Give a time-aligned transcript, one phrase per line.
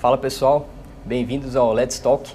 [0.00, 0.66] Fala pessoal,
[1.04, 2.34] bem-vindos ao Let's Talk.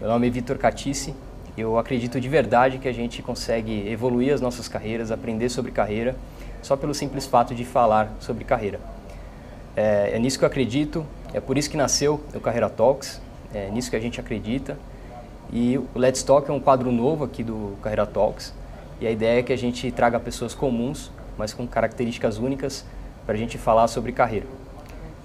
[0.00, 1.14] Meu nome é Vitor Catice.
[1.56, 6.16] Eu acredito de verdade que a gente consegue evoluir as nossas carreiras, aprender sobre carreira,
[6.60, 8.80] só pelo simples fato de falar sobre carreira.
[9.76, 13.22] É, é nisso que eu acredito, é por isso que nasceu o Carreira Talks,
[13.54, 14.76] é nisso que a gente acredita.
[15.52, 18.52] E o Let's Talk é um quadro novo aqui do Carreira Talks.
[19.00, 22.84] E a ideia é que a gente traga pessoas comuns, mas com características únicas,
[23.24, 24.61] para a gente falar sobre carreira.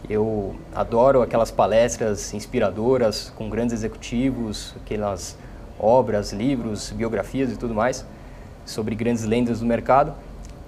[0.09, 5.37] Eu adoro aquelas palestras inspiradoras com grandes executivos, aquelas
[5.77, 8.05] obras, livros, biografias e tudo mais
[8.65, 10.13] sobre grandes lendas do mercado.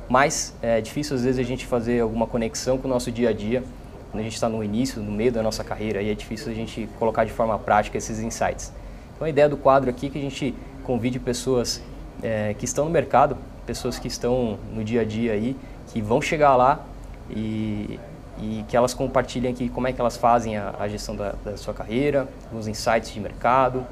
[0.10, 3.34] Mas é difícil às vezes a gente fazer alguma conexão com o nosso dia a
[3.34, 3.64] dia,
[4.12, 6.56] quando a gente está no início, no meio da nossa carreira, e é difícil a
[6.56, 8.74] gente colocar de forma prática esses insights.
[9.16, 11.82] Então a ideia do quadro aqui é que a gente convide pessoas
[12.24, 15.56] é, que estão no mercado, pessoas que estão no dia a dia aí,
[15.94, 16.84] que vão chegar lá
[17.30, 18.00] e
[18.42, 21.58] e que elas compartilhem aqui como é que elas fazem a, a gestão da, da,
[21.58, 23.86] sua carreira, os insights de mercado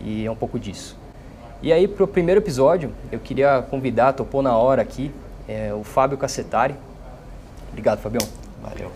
[0.00, 0.96] e é um pouco disso.
[1.62, 5.10] E aí para o primeiro episódio eu queria convidar, topou na hora aqui,
[5.48, 6.74] é, o Fábio Cassetari.
[7.70, 8.26] Obrigado, Fabião.
[8.62, 8.90] Valeu.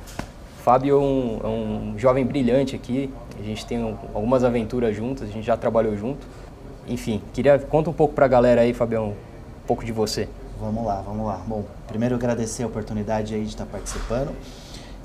[0.63, 5.29] Fábio é um, é um jovem brilhante aqui, a gente tem um, algumas aventuras juntas,
[5.29, 6.25] a gente já trabalhou junto.
[6.87, 10.29] Enfim, queria conta um pouco para a galera aí, Fabião, um pouco de você.
[10.61, 11.41] Vamos lá, vamos lá.
[11.47, 14.33] Bom, primeiro agradecer a oportunidade aí de estar participando.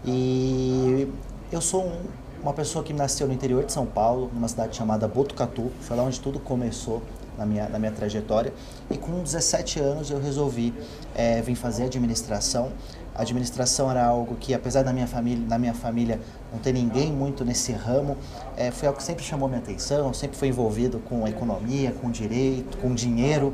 [0.09, 1.05] E
[1.51, 1.99] eu sou um,
[2.41, 6.03] uma pessoa que nasceu no interior de São Paulo, numa cidade chamada Botucatu, foi lá
[6.03, 7.01] onde tudo começou
[7.37, 8.53] na minha, na minha trajetória.
[8.89, 10.73] E com 17 anos eu resolvi
[11.13, 12.71] é, vir fazer administração.
[13.13, 16.21] A administração era algo que, apesar da minha família, na minha família
[16.53, 18.15] não ter ninguém muito nesse ramo,
[18.55, 22.77] é, foi algo que sempre chamou minha atenção, sempre foi envolvido com economia, com direito,
[22.77, 23.53] com dinheiro.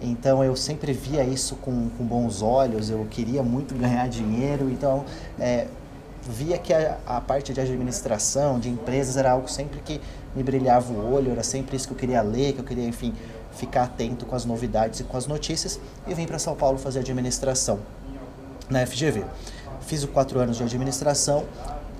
[0.00, 5.04] Então eu sempre via isso com, com bons olhos, eu queria muito ganhar dinheiro, então
[5.38, 5.68] é,
[6.28, 10.00] via que a, a, parte de administração, de empresas, era algo sempre que
[10.34, 13.12] me brilhava o olho, era sempre isso que eu queria ler, que eu queria, enfim,
[13.52, 15.80] ficar atento com as novidades e com as notícias.
[16.06, 17.80] E vim para São Paulo fazer administração
[18.70, 19.24] na FGV.
[19.80, 21.44] Fiz os quatro anos de administração,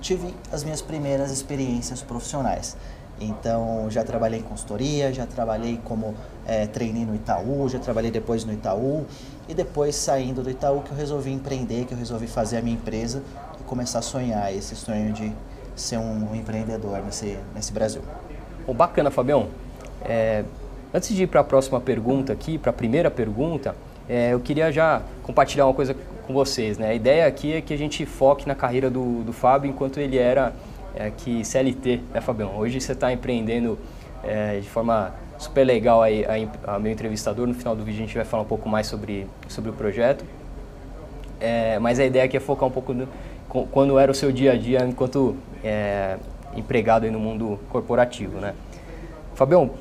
[0.01, 2.77] tive as minhas primeiras experiências profissionais.
[3.19, 8.43] Então, já trabalhei em consultoria, já trabalhei como é, trainee no Itaú, já trabalhei depois
[8.43, 9.05] no Itaú.
[9.47, 12.75] E depois, saindo do Itaú, que eu resolvi empreender, que eu resolvi fazer a minha
[12.75, 13.21] empresa
[13.65, 15.31] começar a sonhar esse sonho de
[15.75, 18.01] ser um empreendedor nesse, nesse Brasil.
[18.67, 19.47] Oh, bacana, Fabião.
[20.03, 20.43] É,
[20.93, 23.75] antes de ir para a próxima pergunta aqui, para a primeira pergunta,
[24.07, 25.95] é, eu queria já compartilhar uma coisa
[26.27, 26.77] com vocês.
[26.77, 26.89] Né?
[26.89, 30.17] A ideia aqui é que a gente foque na carreira do, do Fábio enquanto ele
[30.17, 30.53] era
[30.95, 32.57] é, aqui CLT, né, Fabião?
[32.57, 33.77] Hoje você está empreendendo
[34.23, 37.47] é, de forma super legal aí, a, a, meu entrevistador.
[37.47, 40.23] No final do vídeo a gente vai falar um pouco mais sobre, sobre o projeto.
[41.39, 43.07] É, mas a ideia aqui é focar um pouco no,
[43.71, 46.17] quando era o seu dia a dia enquanto é,
[46.55, 48.53] empregado no mundo corporativo, né?
[49.35, 49.71] Fabião,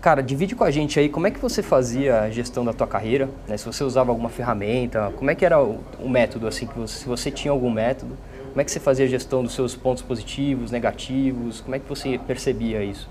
[0.00, 2.86] cara, divide com a gente aí como é que você fazia a gestão da tua
[2.86, 3.56] carreira, né?
[3.56, 6.98] Se você usava alguma ferramenta, como é que era o, o método, assim, que você,
[7.00, 8.16] se você tinha algum método,
[8.48, 11.88] como é que você fazia a gestão dos seus pontos positivos, negativos, como é que
[11.88, 13.08] você percebia isso?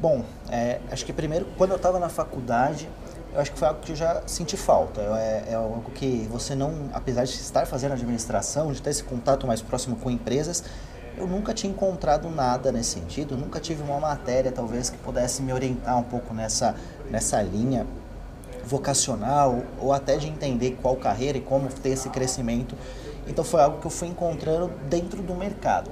[0.00, 2.88] Bom, é, acho que primeiro, quando eu estava na faculdade,
[3.32, 5.00] eu acho que foi algo que eu já senti falta.
[5.00, 9.46] É, é, algo que você não, apesar de estar fazendo administração, de ter esse contato
[9.46, 10.64] mais próximo com empresas,
[11.16, 15.52] eu nunca tinha encontrado nada nesse sentido, nunca tive uma matéria talvez que pudesse me
[15.52, 16.74] orientar um pouco nessa,
[17.10, 17.86] nessa linha
[18.64, 22.74] vocacional ou até de entender qual carreira e como ter esse crescimento.
[23.26, 25.90] Então foi algo que eu fui encontrando dentro do mercado.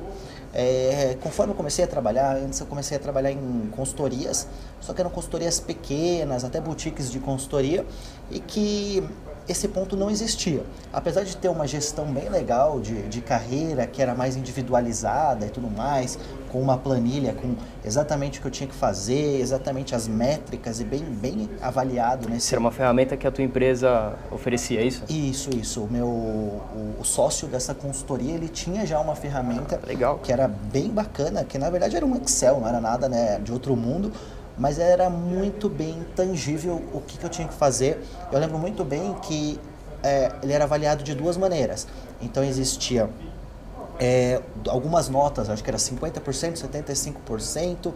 [0.60, 4.48] É, conforme eu comecei a trabalhar, antes eu comecei a trabalhar em consultorias,
[4.80, 7.86] só que eram consultorias pequenas, até boutiques de consultoria,
[8.28, 9.08] e que
[9.48, 10.64] esse ponto não existia.
[10.92, 15.48] Apesar de ter uma gestão bem legal de, de carreira, que era mais individualizada e
[15.48, 17.54] tudo mais, com uma planilha com
[17.84, 22.28] exatamente o que eu tinha que fazer, exatamente as métricas e bem, bem avaliado.
[22.28, 22.54] Nesse...
[22.54, 25.04] Era uma ferramenta que a tua empresa oferecia, isso?
[25.08, 25.82] Isso, isso.
[25.82, 30.19] O meu o, o sócio dessa consultoria, ele tinha já uma ferramenta legal.
[30.19, 33.52] que era bem bacana, que na verdade era um Excel, não era nada né, de
[33.52, 34.12] outro mundo,
[34.56, 38.02] mas era muito bem tangível o que, que eu tinha que fazer.
[38.32, 39.58] Eu lembro muito bem que
[40.02, 41.87] é, ele era avaliado de duas maneiras.
[42.20, 43.08] Então existia
[43.99, 47.93] é, algumas notas, acho que era 50%, 75%,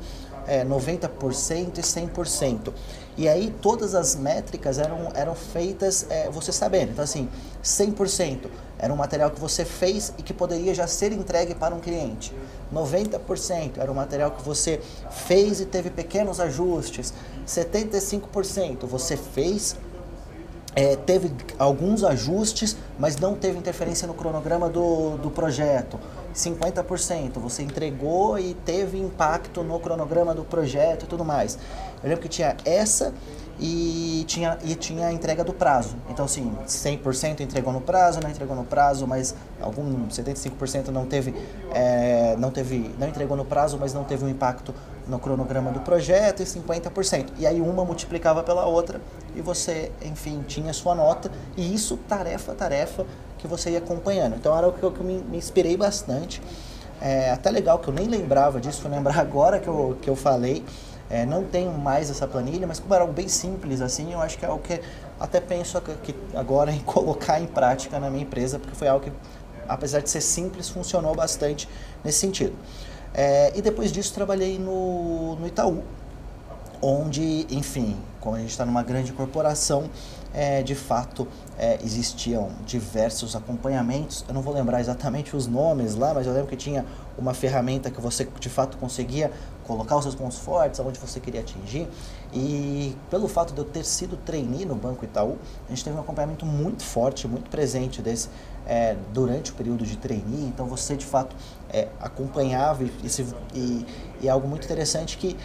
[0.47, 2.73] é, 90% e 100%.
[3.17, 6.93] E aí todas as métricas eram, eram feitas é, você sabendo.
[6.93, 7.29] Então assim,
[7.63, 11.79] 100% era um material que você fez e que poderia já ser entregue para um
[11.79, 12.35] cliente.
[12.75, 17.15] 90% era um material que você fez e teve pequenos ajustes.
[17.47, 19.77] 75% você fez
[20.75, 25.99] é, teve alguns ajustes, mas não teve interferência no cronograma do, do projeto.
[26.35, 31.59] 50%, você entregou e teve impacto no cronograma do projeto e tudo mais.
[32.03, 33.13] Eu lembro que tinha essa
[33.61, 35.95] e tinha, e tinha a entrega do prazo.
[36.09, 41.35] Então, assim, 100% entregou no prazo, não entregou no prazo, mas algum 75% não teve,
[41.73, 44.75] é, não teve, não entregou no prazo, mas não teve um impacto
[45.07, 47.31] no cronograma do projeto e 50%.
[47.39, 49.01] E aí uma multiplicava pela outra
[49.35, 53.07] e você, enfim, tinha sua nota e isso tarefa tarefa
[53.39, 54.37] que você ia acompanhando.
[54.37, 56.41] Então era o que eu, que eu me, me, inspirei bastante.
[57.01, 60.17] É até legal que eu nem lembrava disso, fui lembrar agora que eu, que eu
[60.17, 60.65] falei.
[61.11, 64.39] É, não tenho mais essa planilha, mas como era algo bem simples assim, eu acho
[64.39, 64.81] que é algo que
[65.21, 69.13] até penso que agora em colocar em prática na minha empresa, porque foi algo que,
[69.69, 71.69] apesar de ser simples, funcionou bastante
[72.03, 72.55] nesse sentido.
[73.15, 75.83] É, e depois disso trabalhei no, no Itaú,
[76.81, 79.91] onde, enfim, como a gente está numa grande corporação,
[80.35, 81.29] é, de fato
[81.59, 84.25] é, existiam diversos acompanhamentos.
[84.27, 86.85] Eu não vou lembrar exatamente os nomes lá, mas eu lembro que tinha
[87.19, 89.31] uma ferramenta que você de fato conseguia
[89.67, 91.89] colocar os seus pontos fortes, aonde você queria atingir.
[92.33, 96.01] E pelo fato de eu ter sido trainee no Banco Itaú, a gente teve um
[96.01, 98.29] acompanhamento muito forte, muito presente desse
[98.67, 100.47] é, durante o período de trainee.
[100.47, 101.35] Então você de fato
[101.71, 102.93] é, acompanhava e,
[103.55, 103.87] e,
[104.23, 105.37] e é algo muito interessante que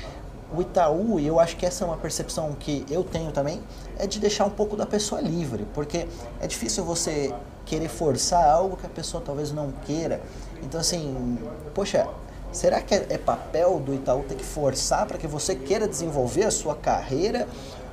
[0.55, 3.61] o Itaú, e eu acho que essa é uma percepção que eu tenho também,
[3.97, 6.07] é de deixar um pouco da pessoa livre, porque
[6.39, 7.33] é difícil você
[7.65, 10.21] querer forçar algo que a pessoa talvez não queira.
[10.63, 11.37] Então, assim,
[11.73, 12.07] poxa,
[12.51, 16.43] será que é, é papel do Itaú ter que forçar para que você queira desenvolver
[16.43, 17.47] a sua carreira?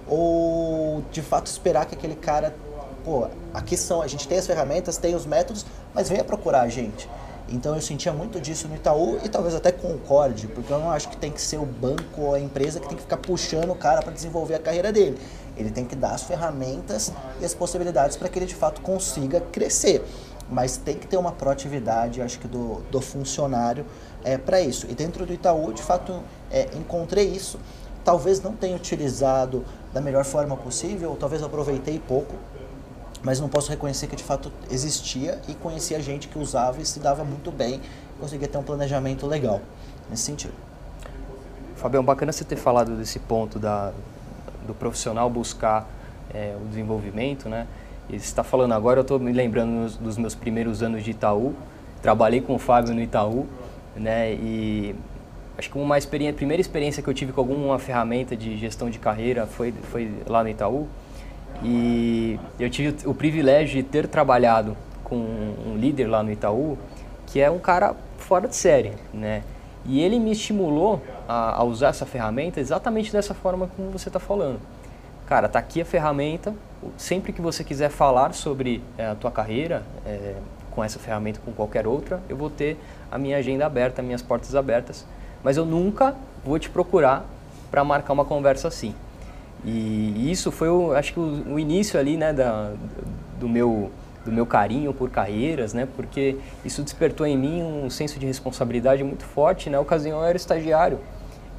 [0.06, 2.54] Ou de fato esperar que aquele cara,
[3.04, 5.64] pô, aqui são, a gente tem as ferramentas, tem os métodos,
[5.94, 7.08] mas venha procurar a gente.
[7.48, 11.08] Então eu sentia muito disso no Itaú e talvez até concorde, porque eu não acho
[11.08, 13.74] que tem que ser o banco ou a empresa que tem que ficar puxando o
[13.74, 15.18] cara para desenvolver a carreira dele.
[15.56, 19.40] Ele tem que dar as ferramentas e as possibilidades para que ele de fato consiga
[19.40, 20.02] crescer.
[20.48, 23.86] Mas tem que ter uma proatividade, acho que, do, do funcionário
[24.24, 24.86] é, para isso.
[24.88, 27.58] E dentro do Itaú, de fato, é, encontrei isso.
[28.04, 32.34] Talvez não tenha utilizado da melhor forma possível, talvez aproveitei pouco,
[33.22, 36.98] mas não posso reconhecer que de fato existia e conhecia gente que usava e se
[37.00, 37.80] dava muito bem,
[38.20, 39.60] conseguia ter um planejamento legal
[40.10, 40.52] nesse sentido.
[41.76, 43.92] Fabião, bacana você ter falado desse ponto da,
[44.66, 45.88] do profissional buscar
[46.32, 47.66] é, o desenvolvimento, né?
[48.08, 51.54] E você está falando agora, eu estou me lembrando dos meus primeiros anos de Itaú,
[52.02, 53.46] trabalhei com o Fábio no Itaú,
[53.96, 54.32] né?
[54.34, 54.94] E
[55.56, 58.98] acho que uma experiência, primeira experiência que eu tive com alguma ferramenta de gestão de
[58.98, 60.88] carreira foi, foi lá no Itaú.
[61.62, 66.76] E eu tive o privilégio de ter trabalhado com um líder lá no Itaú,
[67.26, 69.42] que é um cara fora de série, né?
[69.86, 74.18] E ele me estimulou a, a usar essa ferramenta exatamente dessa forma como você está
[74.18, 74.58] falando.
[75.26, 76.54] Cara, tá aqui a ferramenta.
[76.98, 80.34] Sempre que você quiser falar sobre é, a tua carreira é,
[80.74, 82.76] com essa ferramenta, com qualquer outra, eu vou ter
[83.10, 85.04] a minha agenda aberta, minhas portas abertas.
[85.42, 87.24] Mas eu nunca vou te procurar
[87.70, 88.94] para marcar uma conversa assim.
[89.64, 92.72] E isso foi, o, acho que, o, o, início ali, né, da,
[93.38, 93.90] do meu
[94.24, 99.04] do meu carinho por carreiras, né, porque isso despertou em mim um senso de responsabilidade
[99.04, 99.68] muito forte.
[99.68, 100.98] Na ocasião eu era estagiário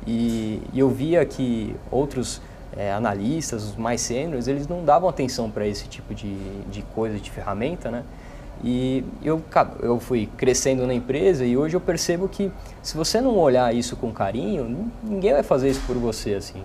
[0.08, 2.42] e, e eu via que outros
[2.76, 7.20] é, analistas, os mais sêniores, eles não davam atenção para esse tipo de, de coisa,
[7.20, 8.04] de ferramenta, né?
[8.64, 9.42] E eu,
[9.82, 13.96] eu fui crescendo na empresa e hoje eu percebo que se você não olhar isso
[13.96, 16.64] com carinho, ninguém vai fazer isso por você, assim.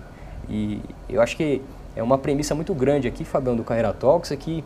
[0.49, 1.61] E eu acho que
[1.95, 4.63] é uma premissa muito grande aqui, Fabião, do Carreira Talks, é que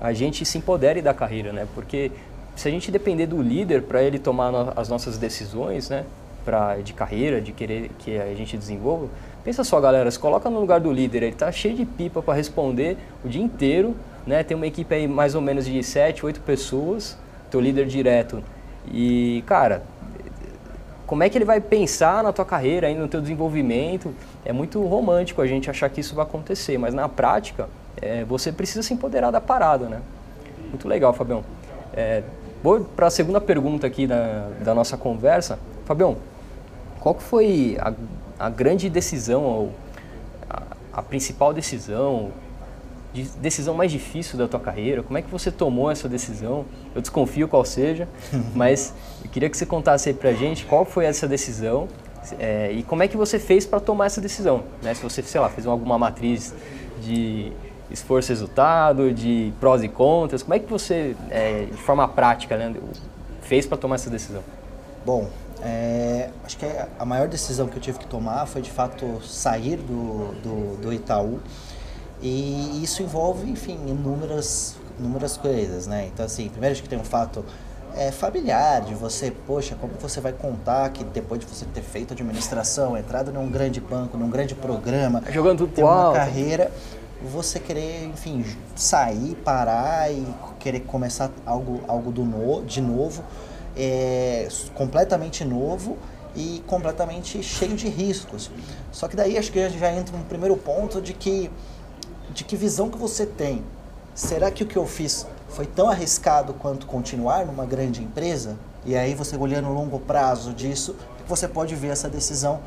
[0.00, 1.66] a gente se empodere da carreira, né?
[1.74, 2.10] Porque
[2.56, 6.04] se a gente depender do líder para ele tomar no, as nossas decisões, né?
[6.44, 9.06] Pra, de carreira, de querer que a gente desenvolva,
[9.44, 12.34] pensa só, galera, se coloca no lugar do líder, ele está cheio de pipa para
[12.34, 13.94] responder o dia inteiro,
[14.26, 14.42] né?
[14.42, 17.16] Tem uma equipe aí mais ou menos de 7, 8 pessoas,
[17.50, 18.42] teu líder direto.
[18.90, 19.82] E, cara,
[21.06, 24.14] como é que ele vai pensar na tua carreira, aí, no teu desenvolvimento?
[24.44, 27.68] É muito romântico a gente achar que isso vai acontecer, mas na prática
[28.00, 30.00] é, você precisa se empoderar da parada, né?
[30.70, 31.44] Muito legal, Fabião.
[31.92, 32.22] É,
[32.62, 35.58] vou para a segunda pergunta aqui da, da nossa conversa.
[35.84, 36.16] Fabião,
[36.98, 37.92] qual que foi a,
[38.38, 39.72] a grande decisão, ou
[40.48, 40.62] a,
[40.94, 42.30] a principal decisão,
[43.12, 45.02] de decisão mais difícil da tua carreira?
[45.02, 46.64] Como é que você tomou essa decisão?
[46.94, 48.08] Eu desconfio qual seja,
[48.54, 51.88] mas eu queria que você contasse aí pra gente qual foi essa decisão
[52.38, 54.94] é, e como é que você fez para tomar essa decisão, né?
[54.94, 56.54] Se você, sei lá, fez alguma matriz
[57.00, 57.52] de
[57.90, 62.74] esforço-resultado, de prós e contras, como é que você, é, de forma prática, né,
[63.42, 64.42] fez para tomar essa decisão?
[65.04, 65.28] Bom,
[65.60, 66.66] é, acho que
[66.98, 70.92] a maior decisão que eu tive que tomar foi de fato sair do, do, do
[70.92, 71.40] Itaú
[72.22, 76.08] e isso envolve, enfim, inúmeras, inúmeras coisas, né?
[76.12, 77.44] Então, assim, primeiro acho que tem um fato
[77.96, 82.14] é, familiar, de você, poxa, como você vai contar que depois de você ter feito
[82.14, 86.70] administração, entrado num grande banco, num grande programa, jogando tudo ter uma carreira,
[87.22, 90.26] você querer, enfim, sair, parar e
[90.58, 93.24] querer começar algo, algo do no, de novo,
[93.76, 95.98] é, completamente novo
[96.34, 98.50] e completamente cheio de riscos.
[98.90, 101.50] Só que daí acho que já entra um primeiro ponto de que
[102.32, 103.62] de que visão que você tem.
[104.14, 108.56] Será que o que eu fiz foi tão arriscado quanto continuar numa grande empresa?
[108.84, 110.96] E aí você olhando no longo prazo disso,
[111.26, 112.60] você pode ver essa decisão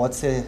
[0.00, 0.46] pode ser,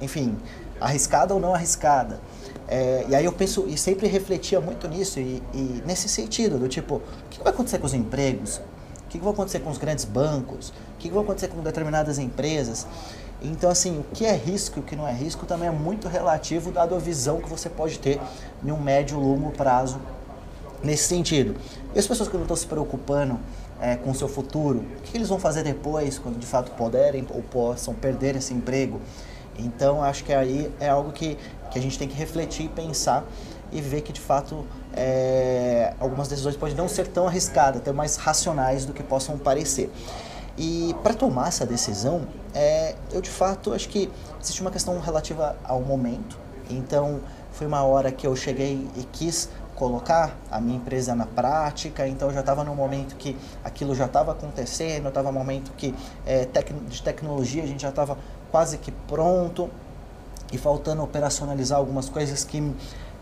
[0.00, 0.36] enfim,
[0.80, 2.20] arriscada ou não arriscada.
[2.68, 6.68] É, e aí eu penso e sempre refletia muito nisso e, e nesse sentido do
[6.68, 8.60] tipo, o que vai acontecer com os empregos?
[9.10, 10.68] O que vai acontecer com os grandes bancos?
[10.68, 12.86] O que vai acontecer com determinadas empresas?
[13.42, 16.06] Então, assim, o que é risco e o que não é risco também é muito
[16.06, 18.20] relativo, dado a visão que você pode ter
[18.64, 20.00] em um médio ou longo prazo
[20.80, 21.56] nesse sentido.
[21.92, 23.36] E as pessoas que não estão se preocupando
[23.80, 27.26] é, com o seu futuro, o que eles vão fazer depois, quando de fato puderem
[27.30, 29.00] ou possam perder esse emprego?
[29.58, 31.36] Então, acho que aí é algo que,
[31.72, 33.24] que a gente tem que refletir e pensar
[33.72, 38.16] e ver que de fato é, algumas decisões podem não ser tão arriscadas, até mais
[38.16, 39.90] racionais do que possam parecer.
[40.56, 44.10] E para tomar essa decisão, é, eu de fato acho que
[44.40, 46.38] existe uma questão relativa ao momento.
[46.68, 47.20] Então,
[47.52, 52.28] foi uma hora que eu cheguei e quis colocar a minha empresa na prática, então
[52.28, 53.34] eu já estava no momento que
[53.64, 55.94] aquilo já estava acontecendo, estava no momento que
[56.26, 58.18] é, tec de tecnologia a gente já estava
[58.50, 59.70] quase que pronto
[60.52, 62.74] e faltando operacionalizar algumas coisas que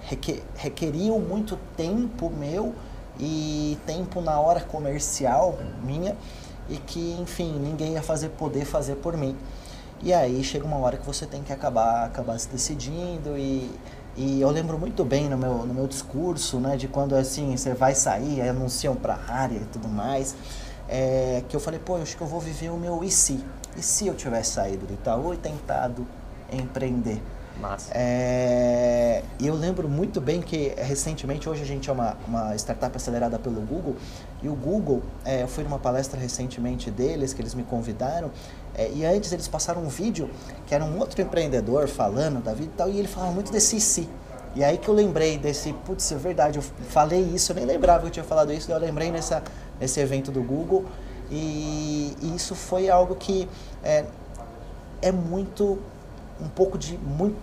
[0.08, 2.74] requer, requeriam muito tempo meu
[3.20, 6.16] e tempo na hora comercial minha
[6.68, 9.36] e que, enfim, ninguém ia fazer poder fazer por mim.
[10.02, 13.70] E aí chega uma hora que você tem que acabar, acabar se decidindo e,
[14.16, 17.74] e eu lembro muito bem no meu, no meu discurso, né, de quando assim, você
[17.74, 20.36] vai sair, anunciam para área e tudo mais,
[20.88, 23.44] é, que eu falei, pô, eu acho que eu vou viver o meu e se?
[23.76, 26.06] E se eu tivesse saído do Itaú e tentado
[26.52, 27.20] empreender?
[27.58, 27.90] Massa.
[27.92, 33.38] É, eu lembro muito bem que recentemente, hoje a gente é uma, uma startup acelerada
[33.38, 33.96] pelo Google,
[34.42, 38.30] e o Google, é, eu fui numa palestra recentemente deles, que eles me convidaram,
[38.74, 40.30] é, e antes eles passaram um vídeo
[40.66, 43.80] que era um outro empreendedor falando da vida e tal, e ele falava muito desse
[43.80, 44.08] si.
[44.54, 48.02] E aí que eu lembrei desse, putz, é verdade, eu falei isso, eu nem lembrava
[48.02, 49.42] que eu tinha falado isso, eu lembrei nessa,
[49.80, 50.84] nesse evento do Google,
[51.30, 53.48] e, e isso foi algo que
[53.82, 54.04] é,
[55.02, 55.78] é muito
[56.40, 57.36] um pouco de muito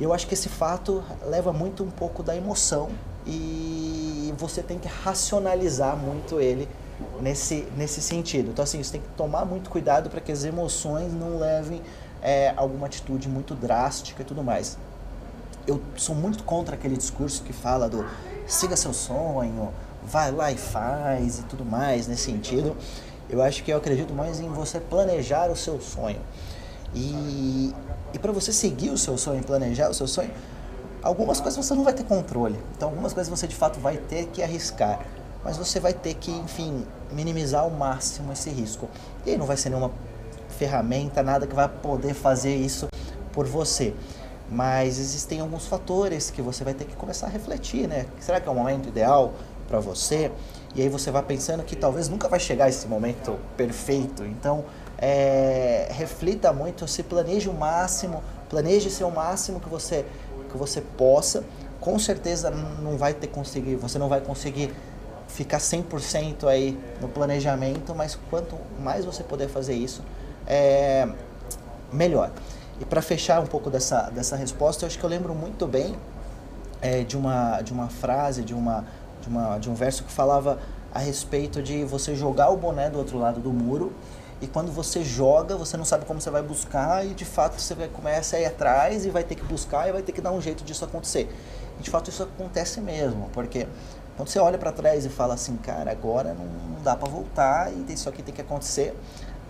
[0.00, 2.88] eu acho que esse fato leva muito um pouco da emoção
[3.26, 6.66] e você tem que racionalizar muito ele
[7.20, 8.50] nesse, nesse sentido.
[8.50, 11.82] Então, assim, você tem que tomar muito cuidado para que as emoções não levem
[12.22, 14.78] é, alguma atitude muito drástica e tudo mais.
[15.66, 18.04] Eu sou muito contra aquele discurso que fala do
[18.46, 19.70] siga seu sonho,
[20.02, 22.74] vai lá e faz e tudo mais nesse sentido.
[23.28, 26.20] Eu acho que eu acredito mais em você planejar o seu sonho.
[26.94, 27.74] E,
[28.12, 30.30] e para você seguir o seu sonho, planejar o seu sonho,
[31.02, 32.58] algumas coisas você não vai ter controle.
[32.76, 35.00] Então, algumas coisas você de fato vai ter que arriscar.
[35.44, 38.88] Mas você vai ter que, enfim, minimizar ao máximo esse risco.
[39.24, 39.90] E não vai ser nenhuma
[40.48, 42.88] ferramenta, nada que vai poder fazer isso
[43.32, 43.94] por você.
[44.50, 48.06] Mas existem alguns fatores que você vai ter que começar a refletir, né?
[48.18, 49.32] Será que é o momento ideal
[49.68, 50.30] para você?
[50.74, 54.24] E aí você vai pensando que talvez nunca vai chegar esse momento perfeito.
[54.24, 54.64] Então,
[55.00, 60.04] é, reflita muito, se planeje o máximo, planeje ser o máximo que você,
[60.50, 61.42] que você possa.
[61.80, 64.72] Com certeza não vai ter conseguir, você não vai conseguir
[65.26, 70.02] ficar 100% aí no planejamento, mas quanto mais você puder fazer isso,
[70.46, 71.08] é
[71.90, 72.30] melhor.
[72.78, 75.96] E para fechar um pouco dessa, dessa resposta, eu acho que eu lembro muito bem
[76.82, 78.84] é, de, uma, de uma frase, de, uma,
[79.22, 80.58] de, uma, de um verso que falava
[80.92, 83.92] a respeito de você jogar o boné do outro lado do muro
[84.40, 87.74] e quando você joga, você não sabe como você vai buscar e de fato você
[87.88, 90.40] começa a ir atrás e vai ter que buscar e vai ter que dar um
[90.40, 91.30] jeito disso acontecer.
[91.78, 93.66] E de fato isso acontece mesmo, porque
[94.16, 97.70] quando você olha para trás e fala assim, cara, agora não, não dá para voltar
[97.72, 98.96] e isso aqui tem que acontecer,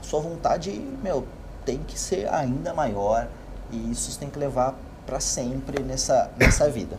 [0.02, 1.25] sua vontade, meu,
[1.64, 3.28] tem que ser ainda maior
[3.70, 4.75] e isso tem que levar
[5.06, 6.99] para sempre nessa, nessa vida.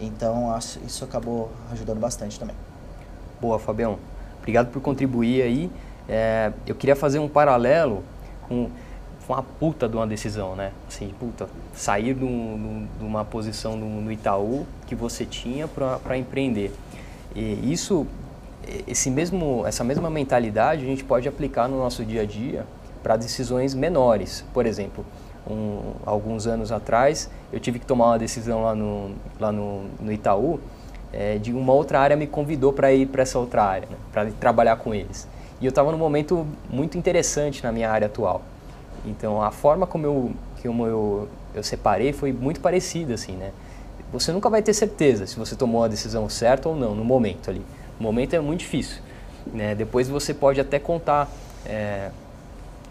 [0.00, 0.56] Então
[0.86, 2.56] isso acabou ajudando bastante também.
[3.40, 3.98] Boa, Fabião.
[4.38, 5.70] Obrigado por contribuir aí.
[6.08, 8.02] É, eu queria fazer um paralelo
[8.48, 8.68] com,
[9.26, 10.72] com a puta de uma decisão, né?
[10.88, 16.16] Assim, puta, sair de, um, de uma posição no, no Itaú que você tinha para
[16.16, 16.72] empreender.
[17.34, 18.06] E isso,
[18.86, 22.66] esse mesmo, essa mesma mentalidade a gente pode aplicar no nosso dia a dia
[23.02, 24.44] para decisões menores.
[24.52, 25.04] Por exemplo,
[25.48, 30.12] um, alguns anos atrás eu tive que tomar uma decisão lá no, lá no, no
[30.12, 30.60] Itaú
[31.12, 33.96] é, de uma outra área me convidou para ir para essa outra área, né?
[34.10, 35.28] para trabalhar com eles.
[35.62, 38.42] E eu estava num momento muito interessante na minha área atual.
[39.06, 43.52] Então a forma como eu, como eu, eu separei foi muito parecida, assim, né?
[44.12, 47.48] Você nunca vai ter certeza se você tomou a decisão certa ou não no momento
[47.48, 47.62] ali.
[47.96, 49.00] No momento é muito difícil.
[49.54, 49.72] Né?
[49.76, 51.30] Depois você pode até contar,
[51.64, 52.10] é,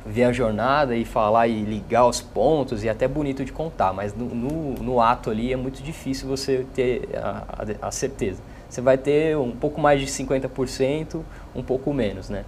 [0.06, 3.92] ver a jornada e falar e ligar os pontos e é até bonito de contar,
[3.94, 8.42] mas no, no, no ato ali é muito difícil você ter a, a certeza.
[8.72, 11.20] Você vai ter um pouco mais de 50%,
[11.54, 12.46] um pouco menos, né?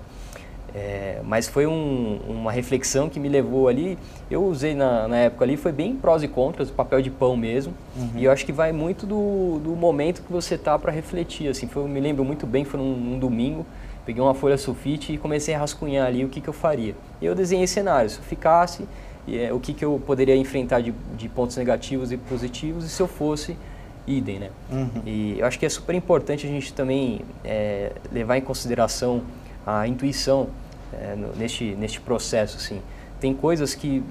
[0.74, 4.00] É, mas foi um, uma reflexão que me levou ali.
[4.32, 7.74] Eu usei na, na, época ali, foi bem prós e contras, papel de pão mesmo.
[7.96, 8.12] Uhum.
[8.16, 11.50] E eu acho que vai muito do, do momento que você tá para refletir.
[11.50, 13.66] Assim, foi, eu me lembro muito bem, foi num, num, domingo.
[14.06, 16.96] Peguei uma folha sulfite e comecei a rascunhar ali o que, que eu faria.
[17.22, 18.14] E eu desenhei cenários.
[18.14, 18.88] Se eu ficasse,
[19.28, 23.02] é, o que, que eu poderia enfrentar de, de pontos negativos e positivos, e se
[23.02, 23.58] eu fosse,
[24.08, 24.50] idem, né?
[24.72, 25.02] Uhum.
[25.06, 29.22] E eu acho que é super importante a gente também é, levar em consideração
[29.66, 30.48] a intuição
[30.92, 32.58] é, no, neste, neste processo.
[32.58, 32.82] Assim.
[33.20, 34.04] Tem coisas que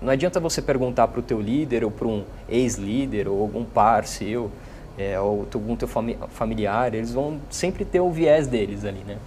[0.00, 4.06] não adianta você perguntar para o teu líder ou para um ex-líder ou algum par
[4.06, 4.50] seu
[4.98, 9.18] é, ou algum teu familiar, eles vão sempre ter o viés deles ali, né?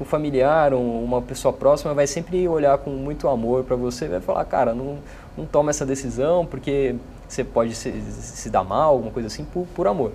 [0.00, 4.20] O familiar, uma pessoa próxima vai sempre olhar com muito amor para você e vai
[4.20, 4.98] falar, cara, não,
[5.36, 6.96] não toma essa decisão porque
[7.28, 10.12] você pode se, se dar mal, alguma coisa assim, por, por amor.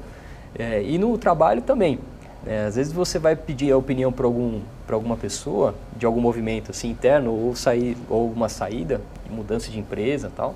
[0.58, 2.00] É, e no trabalho também.
[2.46, 6.72] É, às vezes você vai pedir a opinião para algum, alguma pessoa de algum movimento
[6.72, 9.00] assim interno ou sair ou alguma saída,
[9.30, 10.56] mudança de empresa, tal.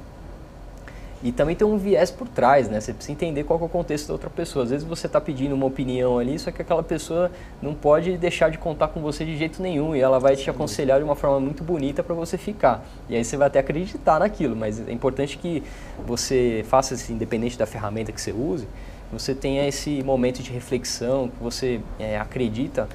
[1.24, 2.80] E também tem um viés por trás, né?
[2.80, 4.64] Você precisa entender qual é o contexto da outra pessoa.
[4.64, 7.32] Às vezes você está pedindo uma opinião ali, só que aquela pessoa
[7.62, 11.00] não pode deixar de contar com você de jeito nenhum e ela vai te aconselhar
[11.00, 12.86] de uma forma muito bonita para você ficar.
[13.10, 15.64] E aí você vai até acreditar naquilo, mas é importante que
[16.06, 18.68] você faça isso independente da ferramenta que você use,
[19.12, 22.90] você tenha esse momento de reflexão, que você é, acredita,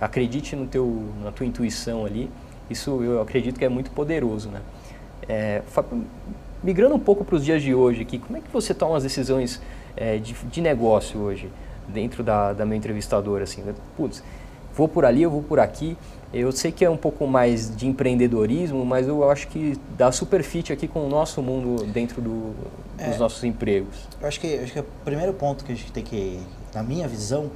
[0.00, 2.30] acredite no teu, na tua intuição ali.
[2.70, 4.60] Isso eu acredito que é muito poderoso, né?
[5.28, 5.62] É,
[6.62, 9.02] migrando um pouco para os dias de hoje aqui, como é que você toma as
[9.02, 9.60] decisões
[9.96, 11.50] é, de, de, negócio hoje
[11.88, 13.44] dentro da, da minha entrevistadora?
[13.44, 13.62] Assim?
[13.96, 14.22] Putz,
[14.74, 15.96] vou por ali, eu vou por aqui.
[16.32, 20.42] Eu sei que é um pouco mais de empreendedorismo, mas eu acho que dá super
[20.42, 22.52] fit aqui com o nosso mundo dentro do,
[22.96, 23.96] dos é, nossos empregos.
[24.20, 26.40] Eu acho que, acho que o primeiro ponto que a gente tem que,
[26.74, 27.50] na minha visão,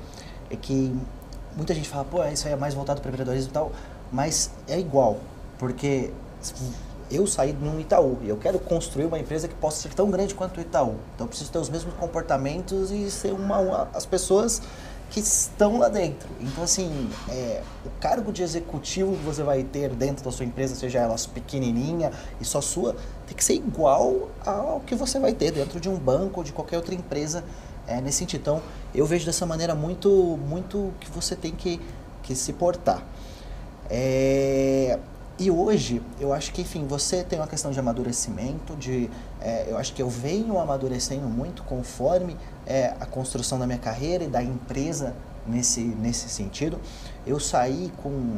[0.51, 0.94] é que
[1.57, 3.72] muita gente fala, pô, isso aí é mais voltado para empreendedorismo e tal,
[4.12, 5.18] mas é igual,
[5.59, 6.11] porque
[7.11, 10.35] eu saí num Itaú e eu quero construir uma empresa que possa ser tão grande
[10.35, 10.94] quanto o Itaú.
[11.14, 14.62] Então eu preciso ter os mesmos comportamentos e ser uma, uma as pessoas
[15.11, 16.29] que estão lá dentro.
[16.40, 20.77] Então, assim, é, o cargo de executivo que você vai ter dentro da sua empresa,
[20.77, 22.94] seja ela pequenininha e só sua,
[23.27, 26.53] tem que ser igual ao que você vai ter dentro de um banco ou de
[26.53, 27.44] qualquer outra empresa
[27.88, 28.40] é, nesse sentido.
[28.40, 28.62] Então,
[28.94, 30.09] eu vejo dessa maneira muito,
[30.49, 31.81] muito que você tem que,
[32.23, 33.03] que se portar.
[33.90, 34.96] É,
[35.40, 39.09] e hoje, eu acho que, enfim, você tem uma questão de amadurecimento, de,
[39.40, 44.24] é, eu acho que eu venho amadurecendo muito conforme é, a construção da minha carreira
[44.24, 46.79] e da empresa nesse, nesse sentido.
[47.26, 48.37] Eu saí com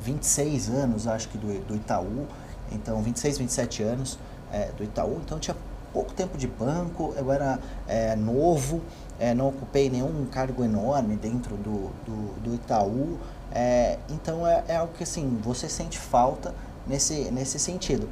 [0.00, 2.26] 26 anos, acho que, do, do Itaú,
[2.72, 4.18] então 26, 27 anos
[4.52, 5.56] é, do Itaú, então tinha
[5.92, 8.82] pouco tempo de banco, eu era é, novo,
[9.18, 13.18] é, não ocupei nenhum cargo enorme dentro do, do, do Itaú,
[13.52, 16.54] é, então é, é, algo que assim, você sente falta
[16.86, 18.08] nesse, nesse sentido.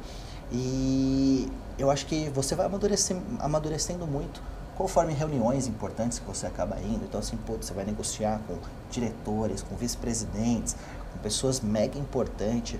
[0.51, 4.41] E eu acho que você vai amadurecendo, amadurecendo muito
[4.77, 7.03] conforme reuniões importantes que você acaba indo.
[7.03, 8.55] Então, assim, pô, você vai negociar com
[8.91, 10.75] diretores, com vice-presidentes,
[11.17, 12.79] pessoas mega importantes.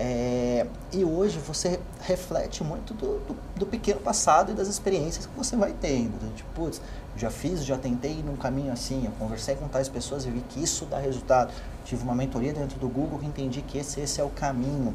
[0.00, 5.36] É, e hoje você reflete muito do, do, do, pequeno passado e das experiências que
[5.36, 6.32] você vai tendo.
[6.36, 6.80] Tipo, putz,
[7.16, 10.40] já fiz, já tentei ir num caminho assim, eu conversei com tais pessoas e vi
[10.48, 11.52] que isso dá resultado.
[11.84, 14.94] Tive uma mentoria dentro do Google que entendi que esse, esse é o caminho.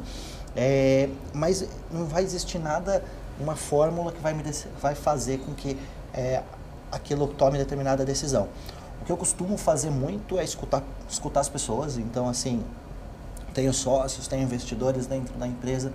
[0.56, 3.04] É, mas não vai existir nada,
[3.38, 4.42] uma fórmula que vai, me
[4.80, 5.76] vai fazer com que
[6.14, 6.42] é,
[6.90, 8.48] aquilo tome determinada decisão.
[9.02, 11.98] O que eu costumo fazer muito é escutar, escutar as pessoas.
[11.98, 12.64] Então, assim,
[13.54, 15.92] tenho sócios, tenho investidores dentro da empresa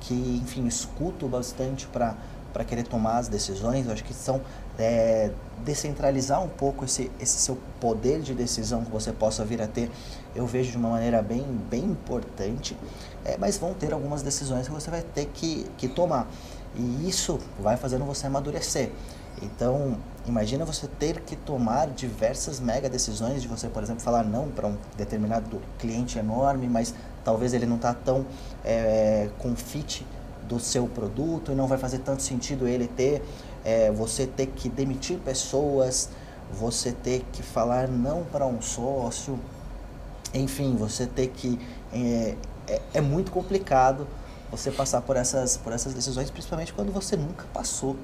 [0.00, 2.16] que, enfim, escuto bastante para
[2.52, 3.86] para querer tomar as decisões.
[3.86, 4.40] Eu acho que são
[4.78, 5.30] é,
[5.64, 9.90] descentralizar um pouco esse, esse seu poder de decisão que você possa vir a ter.
[10.34, 12.76] Eu vejo de uma maneira bem, bem importante,
[13.24, 16.28] é, mas vão ter algumas decisões que você vai ter que, que tomar.
[16.74, 18.90] E isso vai fazendo você amadurecer.
[19.42, 24.48] Então, imagina você ter que tomar diversas mega decisões de você, por exemplo, falar não
[24.48, 28.24] para um determinado cliente enorme, mas talvez ele não está tão
[28.64, 30.06] é, com fit
[30.48, 33.22] do seu produto e não vai fazer tanto sentido ele ter,
[33.64, 36.08] é, você ter que demitir pessoas,
[36.52, 39.38] você ter que falar não para um sócio,
[40.34, 41.58] enfim, você ter que.
[41.92, 42.36] É,
[42.68, 44.06] é, é, muito complicado
[44.50, 47.96] você passar por essas, por essas decisões, principalmente quando você nunca passou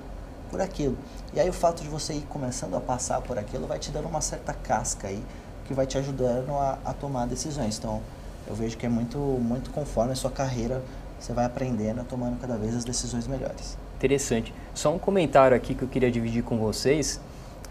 [0.51, 0.97] por aquilo.
[1.33, 4.09] E aí o fato de você ir começando a passar por aquilo vai te dando
[4.09, 5.23] uma certa casca aí,
[5.67, 7.79] que vai te ajudando a, a tomar decisões.
[7.79, 8.01] Então,
[8.47, 10.83] eu vejo que é muito, muito conforme a sua carreira,
[11.19, 13.77] você vai aprendendo, tomando cada vez as decisões melhores.
[13.97, 14.55] Interessante.
[14.75, 17.21] Só um comentário aqui que eu queria dividir com vocês.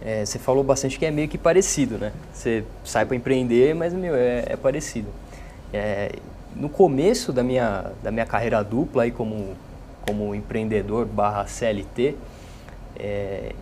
[0.02, 2.12] É, você falou bastante que é meio que parecido, né?
[2.32, 5.08] Você sai para empreender, mas meu, é, é parecido.
[5.74, 6.12] É,
[6.56, 9.56] no começo da minha, da minha carreira dupla aí como,
[10.06, 12.16] como empreendedor barra CLT,
[13.00, 13.54] é,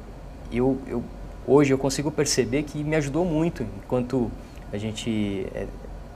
[0.52, 1.04] eu, eu,
[1.48, 4.32] hoje eu consigo perceber que me ajudou muito enquanto
[4.71, 5.67] a gente é,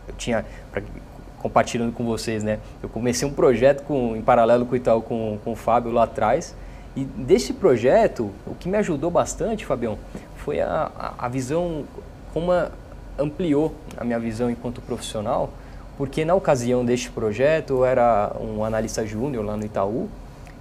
[0.07, 0.81] eu tinha pra,
[1.37, 5.39] compartilhando com vocês né eu comecei um projeto com, em paralelo com o Itaú com,
[5.43, 6.55] com o Fábio lá atrás.
[6.95, 9.97] E desse projeto, o que me ajudou bastante, Fabião,
[10.37, 11.85] foi a, a, a visão,
[12.33, 12.51] como
[13.17, 15.51] ampliou a minha visão enquanto profissional,
[15.97, 20.09] porque na ocasião deste projeto eu era um analista júnior lá no Itaú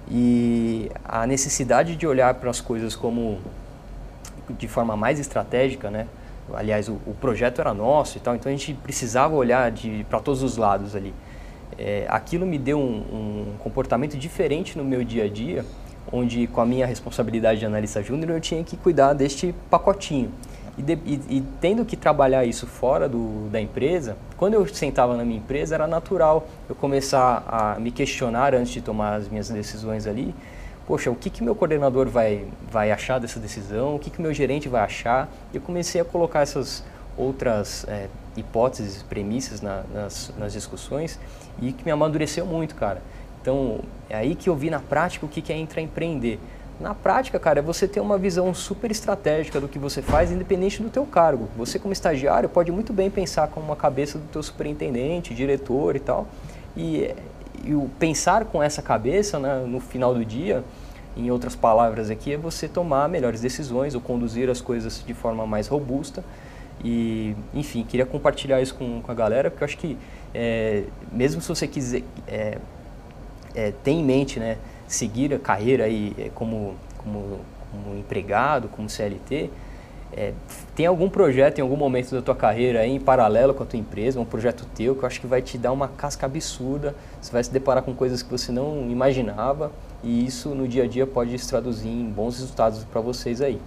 [0.09, 3.39] e a necessidade de olhar para as coisas como
[4.57, 6.07] de forma mais estratégica, né?
[6.53, 9.71] Aliás, o, o projeto era nosso e tal, então a gente precisava olhar
[10.09, 11.13] para todos os lados ali.
[11.77, 15.63] É, aquilo me deu um, um comportamento diferente no meu dia a dia
[16.11, 20.31] onde com a minha responsabilidade de analista júnior eu tinha que cuidar deste pacotinho.
[20.79, 25.17] E, de, e, e, tendo que trabalhar isso fora do, da empresa, quando eu sentava
[25.17, 29.49] na minha empresa era natural eu começar a me questionar antes de tomar as minhas
[29.49, 30.33] decisões ali.
[30.87, 33.97] Poxa, o que que meu coordenador vai, vai achar dessa decisão?
[33.97, 35.29] O que que meu gerente vai achar?
[35.53, 36.81] Eu comecei a colocar essas
[37.17, 41.19] outras é, hipóteses, premissas na, nas, nas discussões
[41.61, 43.01] e que me amadureceu muito, cara.
[43.41, 46.39] Então, é aí que eu vi na prática o que é intraempreender.
[46.79, 50.81] Na prática, cara, é você ter uma visão super estratégica do que você faz, independente
[50.81, 51.49] do teu cargo.
[51.57, 55.99] Você como estagiário pode muito bem pensar com uma cabeça do teu superintendente, diretor e
[55.99, 56.25] tal.
[56.77, 57.13] E,
[57.65, 60.63] e o pensar com essa cabeça né, no final do dia,
[61.17, 65.45] em outras palavras aqui, é você tomar melhores decisões ou conduzir as coisas de forma
[65.45, 66.23] mais robusta.
[66.81, 69.97] E, enfim, queria compartilhar isso com, com a galera, porque eu acho que,
[70.33, 72.57] é, mesmo se você quiser é,
[73.53, 74.57] é, tem em mente né,
[74.89, 77.39] seguir a carreira aí é, como, como,
[77.71, 79.49] como empregado, como CLT,
[80.11, 80.33] é,
[80.75, 83.77] tem algum projeto em algum momento da tua carreira aí, em paralelo com a tua
[83.77, 87.31] empresa, um projeto teu que eu acho que vai te dar uma casca absurda, você
[87.31, 89.71] vai se deparar com coisas que você não imaginava
[90.03, 93.61] e isso no dia a dia pode se traduzir em bons resultados para vocês aí.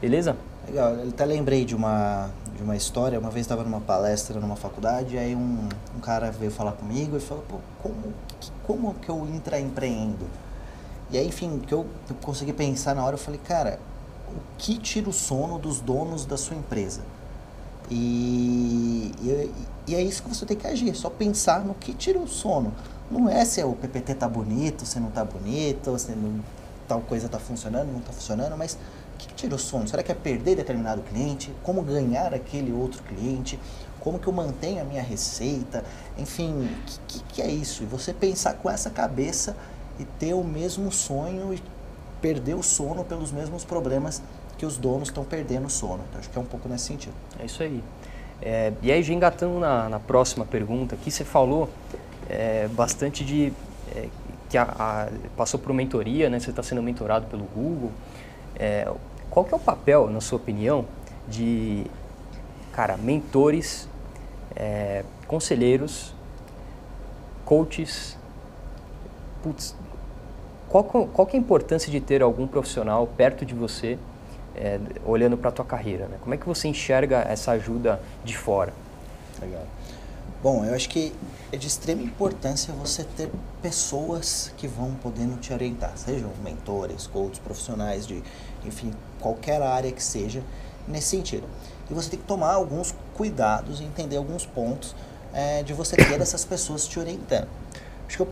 [0.00, 0.34] Beleza?
[0.66, 4.56] Legal, eu até lembrei de uma, de uma história, uma vez estava numa palestra numa
[4.56, 9.08] faculdade, aí um, um cara veio falar comigo e falou, pô, como, que, como que
[9.08, 10.26] eu intraempreendo?
[11.10, 13.78] E aí, enfim, que eu, eu consegui pensar na hora, eu falei, cara,
[14.28, 17.00] o que tira o sono dos donos da sua empresa?
[17.90, 19.52] E, e,
[19.86, 22.28] e, é isso que você tem que agir, é só pensar no que tira o
[22.28, 22.72] sono.
[23.10, 26.40] Não é se o PPT tá bonito, se não tá bonito, se não,
[26.86, 28.76] tal coisa tá funcionando, não tá funcionando, mas
[29.18, 29.86] que tira o sono?
[29.88, 31.52] Será que é perder determinado cliente?
[31.62, 33.58] Como ganhar aquele outro cliente?
[34.00, 35.84] Como que eu mantenho a minha receita?
[36.16, 37.82] Enfim, o que, que, é isso?
[37.82, 39.56] E você pensar com essa cabeça
[39.98, 41.62] e ter o mesmo sonho e
[42.22, 44.22] perder o sono pelos mesmos problemas
[44.56, 46.00] que os donos estão perdendo o sono.
[46.08, 47.14] Então, acho que é um pouco nesse sentido.
[47.40, 47.82] É isso aí.
[48.40, 51.68] É, e aí, já engatando na, na próxima pergunta, aqui você falou
[52.28, 53.52] é, bastante de
[53.94, 54.08] é,
[54.48, 56.38] que a, a, passou por mentoria, né?
[56.38, 57.92] Você está sendo mentorado pelo Google.
[58.56, 58.90] É,
[59.38, 60.84] qual que é o papel, na sua opinião,
[61.28, 61.86] de
[62.72, 63.88] cara, mentores,
[64.56, 66.12] é, conselheiros,
[67.44, 68.16] coaches?
[69.40, 69.76] Putz,
[70.68, 73.96] qual, qual que é a importância de ter algum profissional perto de você,
[74.56, 76.08] é, olhando para a tua carreira?
[76.08, 76.18] Né?
[76.20, 78.72] Como é que você enxerga essa ajuda de fora?
[79.40, 79.62] Legal.
[80.42, 81.12] Bom, eu acho que
[81.52, 83.30] é de extrema importância você ter
[83.62, 88.22] pessoas que vão podendo te orientar, sejam mentores, coaches, profissionais de,
[88.64, 90.42] enfim, qualquer área que seja,
[90.86, 91.46] nesse sentido.
[91.90, 94.94] E você tem que tomar alguns cuidados e entender alguns pontos
[95.32, 97.48] é, de você ter essas pessoas te orientando.
[98.06, 98.28] Acho que eu,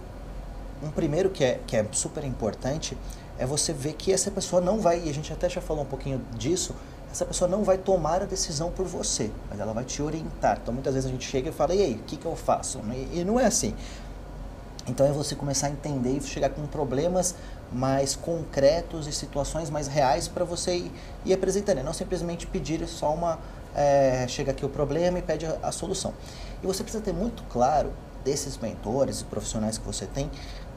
[0.82, 2.96] um primeiro que é, que é super importante
[3.38, 5.86] é você ver que essa pessoa não vai, e a gente até já falou um
[5.86, 6.74] pouquinho disso,
[7.10, 10.58] essa pessoa não vai tomar a decisão por você, mas ela vai te orientar.
[10.62, 12.80] Então muitas vezes a gente chega e fala, e aí, o que, que eu faço?
[12.92, 13.74] E, e não é assim.
[14.88, 17.34] Então é você começar a entender e chegar com problemas
[17.72, 20.92] mais concretos e situações mais reais para você ir,
[21.24, 21.82] ir apresentando.
[21.82, 23.38] Não simplesmente pedir só uma.
[23.74, 26.14] É, chega aqui o problema e pede a, a, solução.
[26.62, 27.92] E você precisa ter muito claro
[28.24, 30.30] desses mentores e profissionais que você tem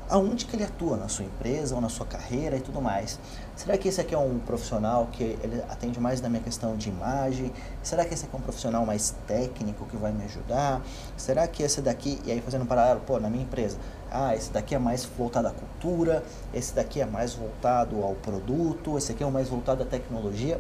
[0.10, 3.20] aonde que ele atua na sua empresa ou na sua carreira e tudo mais.
[3.56, 6.90] Será que esse aqui é um profissional que ele atende mais na minha questão de
[6.90, 7.52] imagem?
[7.84, 10.82] Será que esse aqui é um profissional mais técnico que vai me ajudar?
[11.16, 13.78] Será que esse daqui, e aí fazendo um paralelo, pô, na minha empresa,
[14.12, 18.98] ah, esse daqui é mais voltado à cultura, esse daqui é mais voltado ao produto,
[18.98, 20.60] esse aqui é mais voltado à tecnologia.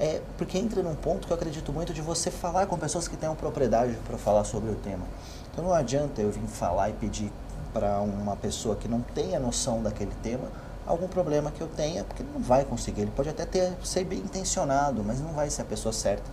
[0.00, 3.16] É, porque entra num ponto que eu acredito muito de você falar com pessoas que
[3.16, 5.06] tenham propriedade para falar sobre o tema.
[5.52, 7.30] Então não adianta eu vir falar e pedir
[7.72, 10.48] para uma pessoa que não tenha noção daquele tema
[10.86, 13.02] algum problema que eu tenha, porque ele não vai conseguir.
[13.02, 16.24] Ele pode até ter, ser bem intencionado, mas não vai ser a pessoa certa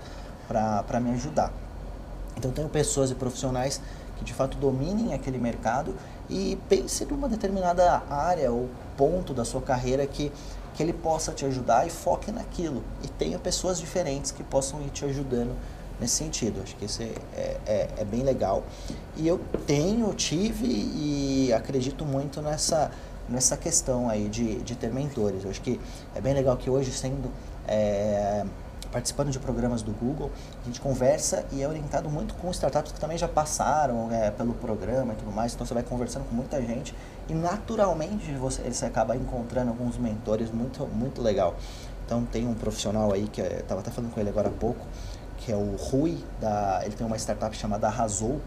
[0.48, 1.52] para me ajudar.
[2.38, 3.82] Então, tenho pessoas e profissionais
[4.18, 5.96] que de fato dominem aquele mercado
[6.30, 10.32] e pense numa determinada área ou ponto da sua carreira que,
[10.74, 12.84] que ele possa te ajudar e foque naquilo.
[13.04, 15.56] E tenha pessoas diferentes que possam ir te ajudando
[16.00, 16.62] nesse sentido.
[16.62, 17.14] Acho que isso é,
[17.66, 18.64] é, é, bem legal.
[19.16, 22.92] E eu tenho, tive e acredito muito nessa,
[23.28, 25.44] nessa questão aí de, de ter mentores.
[25.44, 25.80] Eu acho que
[26.16, 27.32] é bem legal que hoje, sendo
[27.68, 28.46] é,
[28.92, 30.32] participando de programas do Google,
[30.62, 34.54] a gente conversa e é orientado muito com startups que também já passaram é, pelo
[34.54, 35.54] programa e tudo mais.
[35.54, 36.96] Então você vai conversando com muita gente
[37.28, 41.56] e naturalmente você, você acaba encontrando alguns mentores muito, muito legal.
[42.06, 44.84] Então tem um profissional aí que eu estava até falando com ele agora há pouco,
[45.50, 48.40] que é o Rui, da, ele tem uma startup chamada Arrasou,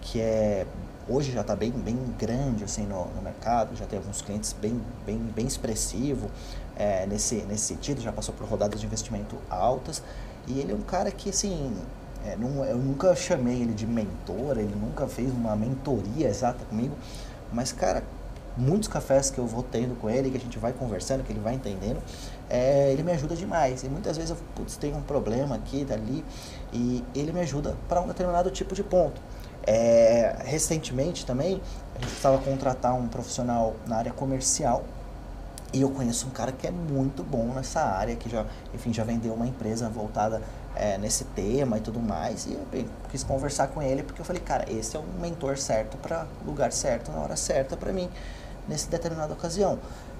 [0.00, 0.66] que é
[1.08, 4.82] hoje já está bem, bem grande assim no, no, mercado, já tem alguns clientes bem,
[5.06, 6.28] bem, bem expressivo
[6.76, 10.02] é, nesse, nesse sentido, já passou por rodadas de investimento altas
[10.48, 11.72] e ele é um cara que assim,
[12.26, 16.96] é, não, eu nunca chamei ele de mentor, ele nunca fez uma mentoria exata comigo,
[17.52, 18.02] mas cara,
[18.56, 21.40] muitos cafés que eu vou tendo com ele, que a gente vai conversando, que ele
[21.40, 22.02] vai entendendo,
[22.48, 23.82] é, ele me ajuda demais.
[23.82, 26.24] E muitas vezes eu putz, tenho um problema aqui, dali,
[26.72, 29.20] e ele me ajuda para um determinado tipo de ponto.
[29.66, 31.60] É, recentemente também,
[31.94, 34.82] a gente precisava contratar um profissional na área comercial,
[35.72, 39.04] e eu conheço um cara que é muito bom nessa área, que já, enfim, já
[39.04, 40.40] vendeu uma empresa voltada
[40.74, 42.46] é, nesse tema e tudo mais.
[42.46, 45.58] E eu bem, quis conversar com ele porque eu falei, cara, esse é o mentor
[45.58, 48.08] certo para lugar certo, na hora certa para mim
[48.66, 49.78] nessa determinada ocasião.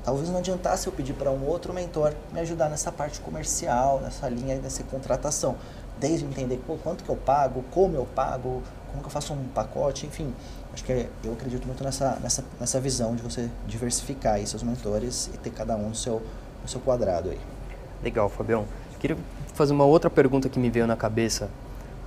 [0.08, 4.26] Talvez não adiantasse eu pedir para um outro mentor me ajudar nessa parte comercial, nessa
[4.26, 5.56] linha dessa contratação.
[6.00, 9.48] Desde entender pô, quanto que eu pago, como eu pago, como que eu faço um
[9.48, 10.34] pacote, enfim.
[10.72, 15.28] Acho que eu acredito muito nessa, nessa, nessa visão de você diversificar aí seus mentores
[15.34, 16.22] e ter cada um no seu,
[16.62, 17.40] no seu quadrado aí.
[18.02, 18.64] Legal, Fabião.
[18.98, 19.18] Queria
[19.52, 21.50] fazer uma outra pergunta que me veio na cabeça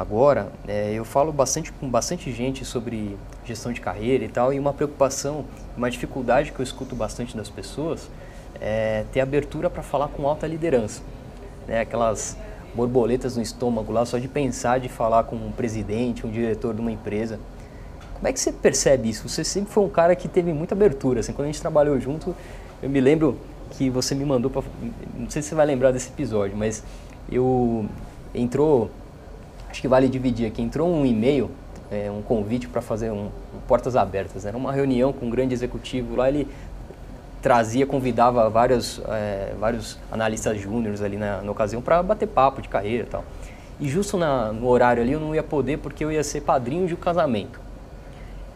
[0.01, 0.51] agora.
[0.67, 4.73] É, eu falo bastante com bastante gente sobre gestão de carreira e tal, e uma
[4.73, 5.45] preocupação,
[5.77, 8.09] uma dificuldade que eu escuto bastante das pessoas
[8.59, 11.01] é ter abertura para falar com alta liderança.
[11.67, 11.81] Né?
[11.81, 12.37] Aquelas
[12.73, 16.81] borboletas no estômago lá, só de pensar de falar com um presidente, um diretor de
[16.81, 17.39] uma empresa.
[18.13, 19.27] Como é que você percebe isso?
[19.27, 21.21] Você sempre foi um cara que teve muita abertura.
[21.21, 22.35] Assim, quando a gente trabalhou junto,
[22.81, 23.37] eu me lembro
[23.71, 24.61] que você me mandou para.
[25.17, 26.83] Não sei se você vai lembrar desse episódio, mas
[27.31, 27.85] eu.
[28.33, 28.89] Entrou.
[29.71, 30.61] Acho que vale dividir aqui.
[30.61, 31.49] Entrou um e-mail
[31.89, 34.45] é, um convite para fazer um, um, portas abertas.
[34.45, 36.47] Era uma reunião com um grande executivo lá, ele
[37.41, 42.69] trazia, convidava vários, é, vários analistas júniores ali na, na ocasião para bater papo de
[42.69, 43.25] carreira e tal.
[43.79, 46.87] E justo na, no horário ali eu não ia poder porque eu ia ser padrinho
[46.87, 47.59] de um casamento.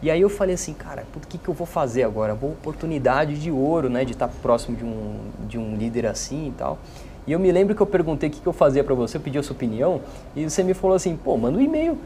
[0.02, 2.34] E aí eu falei assim, cara, o que, que eu vou fazer agora?
[2.34, 6.52] Vou oportunidade de ouro, né, de estar próximo de um, de um líder assim e
[6.52, 6.78] tal.
[7.26, 9.20] E eu me lembro que eu perguntei o que, que eu fazia para você, eu
[9.20, 10.00] pedi a sua opinião,
[10.34, 11.98] e você me falou assim, pô, manda um e-mail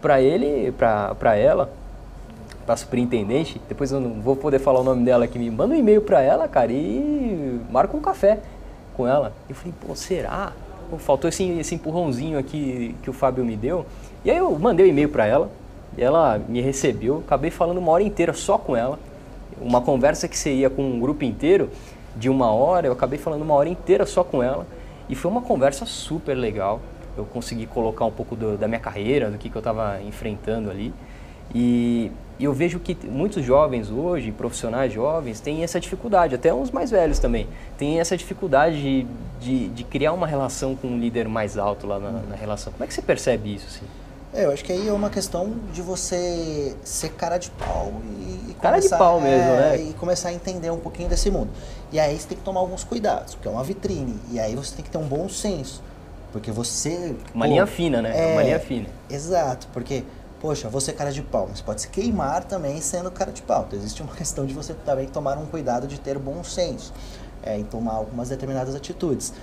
[0.00, 1.72] para ele, para ela,
[2.64, 5.78] para superintendente, depois eu não vou poder falar o nome dela aqui, me manda um
[5.78, 8.38] e-mail para ela, cara, e marca um café
[8.94, 9.32] com ela.
[9.48, 10.52] Eu falei, pô, será?
[10.88, 13.84] Pô, faltou esse, esse empurrãozinho aqui que o Fábio me deu.
[14.24, 15.50] E aí eu mandei o um e-mail para ela,
[15.98, 18.98] ela me recebeu, acabei falando uma hora inteira só com ela.
[19.60, 21.68] Uma conversa que seria com um grupo inteiro
[22.16, 24.66] de uma hora, eu acabei falando uma hora inteira só com ela.
[25.08, 26.80] E foi uma conversa super legal
[27.16, 30.70] eu consegui colocar um pouco do, da minha carreira, do que, que eu estava enfrentando
[30.70, 30.92] ali.
[31.54, 36.90] E, eu vejo que muitos jovens hoje, profissionais jovens, têm essa dificuldade, até uns mais
[36.90, 37.46] velhos também,
[37.78, 39.06] têm essa dificuldade de,
[39.40, 42.72] de, de criar uma relação com um líder mais alto lá na, na relação.
[42.72, 43.66] Como é que você percebe isso?
[43.68, 43.86] Assim?
[44.34, 48.50] É, eu acho que aí é uma questão de você ser cara de pau e,
[48.50, 49.82] e cara começar, de pau mesmo, é, né?
[49.82, 51.50] E começar a entender um pouquinho desse mundo.
[51.92, 54.18] E aí você tem que tomar alguns cuidados, porque é uma vitrine.
[54.30, 55.82] E aí você tem que ter um bom senso.
[56.32, 57.14] Porque você.
[57.34, 58.30] Uma pô, linha fina, né?
[58.30, 58.88] É, uma linha fina.
[59.10, 60.02] Exato, porque,
[60.40, 63.66] poxa, você é cara de pau, mas pode se queimar também sendo cara de pau.
[63.66, 66.94] Então existe uma questão de você também tomar um cuidado de ter bom senso
[67.42, 69.34] é, em tomar algumas determinadas atitudes.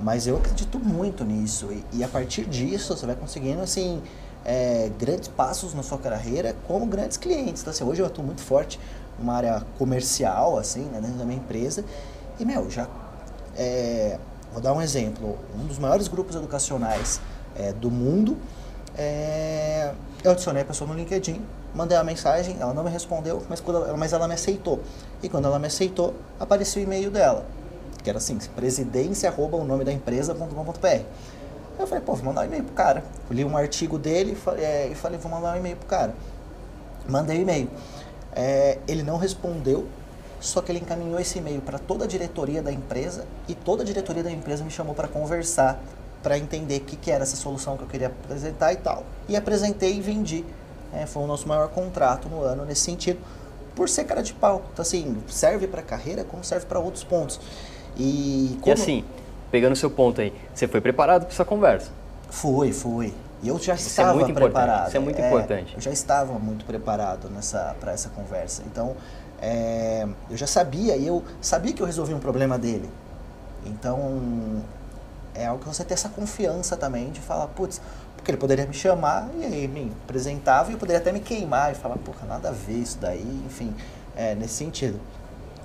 [0.00, 1.70] Mas eu acredito muito nisso.
[1.70, 4.00] E, e a partir disso você vai conseguindo, assim,
[4.48, 7.60] é, grandes passos na sua carreira como grandes clientes.
[7.60, 8.80] Então, assim, hoje eu atuo muito forte
[9.18, 11.84] uma área comercial, assim, né, dentro da minha empresa.
[12.40, 12.88] E, meu, já.
[13.54, 14.18] É,
[14.50, 15.38] vou dar um exemplo.
[15.54, 17.20] Um dos maiores grupos educacionais
[17.54, 18.38] é, do mundo.
[18.96, 19.92] É,
[20.24, 21.42] eu adicionei a pessoa no LinkedIn,
[21.74, 24.80] mandei uma mensagem, ela não me respondeu, mas, quando, mas ela me aceitou.
[25.22, 27.44] E quando ela me aceitou, apareceu o e-mail dela,
[28.02, 31.04] que era assim, presidência, o nome da empresa.com.br.
[31.78, 33.04] Eu falei, pô, vou mandar um e-mail pro cara.
[33.30, 36.14] Eu li um artigo dele é, e falei, vou mandar um e-mail pro cara.
[37.08, 37.70] Mandei o e-mail.
[38.34, 39.86] É, ele não respondeu,
[40.40, 43.86] só que ele encaminhou esse e-mail para toda a diretoria da empresa e toda a
[43.86, 45.80] diretoria da empresa me chamou para conversar,
[46.22, 49.04] para entender o que, que era essa solução que eu queria apresentar e tal.
[49.28, 50.44] E apresentei e vendi.
[50.92, 53.20] É, foi o nosso maior contrato no ano nesse sentido,
[53.74, 54.62] por ser cara de pau.
[54.72, 57.40] Então, assim, serve para carreira como serve para outros pontos.
[57.96, 58.76] E, como...
[58.76, 59.04] e assim,
[59.50, 61.90] pegando o seu ponto aí, você foi preparado para essa conversa?
[62.30, 63.14] Fui, fui.
[63.42, 64.88] E eu já Isso estava é preparado.
[64.88, 65.74] Isso é muito é, importante.
[65.74, 68.62] Eu já estava muito preparado nessa para essa conversa.
[68.66, 68.96] Então,
[69.40, 72.88] é, eu já sabia e eu sabia que eu resolvi um problema dele.
[73.64, 74.62] Então,
[75.34, 77.80] é algo que você ter essa confiança também de falar, putz,
[78.16, 81.70] porque ele poderia me chamar e aí me apresentava e eu poderia até me queimar
[81.70, 83.72] e falar, porra, nada a ver isso daí, enfim,
[84.16, 85.00] é, nesse sentido.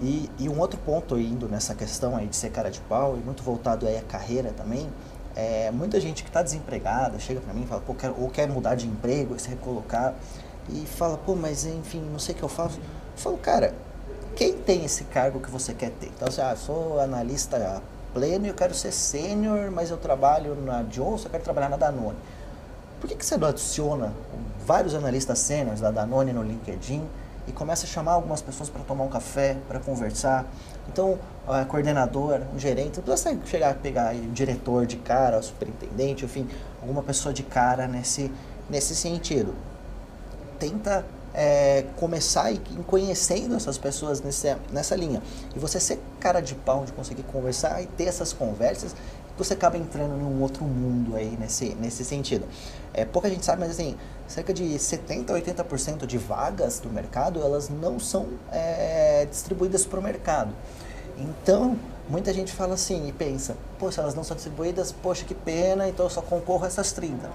[0.01, 3.19] E, e um outro ponto indo nessa questão aí de ser cara de pau e
[3.19, 4.89] muito voltado aí à carreira também,
[5.35, 8.47] é, muita gente que está desempregada chega para mim e fala, pô, quero, ou quer
[8.47, 10.13] mudar de emprego, se recolocar,
[10.69, 12.77] e fala, pô, mas enfim, não sei o que eu faço.
[12.77, 13.73] Eu falo, cara,
[14.35, 16.07] quem tem esse cargo que você quer ter?
[16.07, 17.81] Então, assim, ah, sou analista
[18.13, 21.77] pleno e eu quero ser sênior, mas eu trabalho na Johnson, eu quero trabalhar na
[21.77, 22.17] Danone.
[23.01, 24.13] Por que, que você não adiciona
[24.65, 27.03] vários analistas sêniores da Danone no LinkedIn
[27.47, 30.45] e começa a chamar algumas pessoas para tomar um café, para conversar?
[30.87, 35.43] Então, a coordenador, um gerente, não precisa chegar a pegar um diretor de cara, o
[35.43, 36.47] superintendente, enfim,
[36.81, 38.31] alguma pessoa de cara nesse,
[38.69, 39.53] nesse sentido.
[40.59, 45.21] Tenta é, começar e conhecendo essas pessoas nesse, nessa linha.
[45.55, 48.95] E você ser cara de pau de conseguir conversar e ter essas conversas,
[49.37, 52.45] você acaba entrando em um outro mundo aí nesse, nesse sentido.
[52.93, 53.95] É, pouca gente sabe, mas assim,
[54.27, 59.99] cerca de 70 a 80% de vagas do mercado, elas não são é, distribuídas para
[59.99, 60.53] o mercado.
[61.17, 61.77] Então,
[62.09, 63.55] muita gente fala assim e pensa,
[63.91, 67.29] se elas não são distribuídas, poxa, que pena, então eu só concorro a essas 30.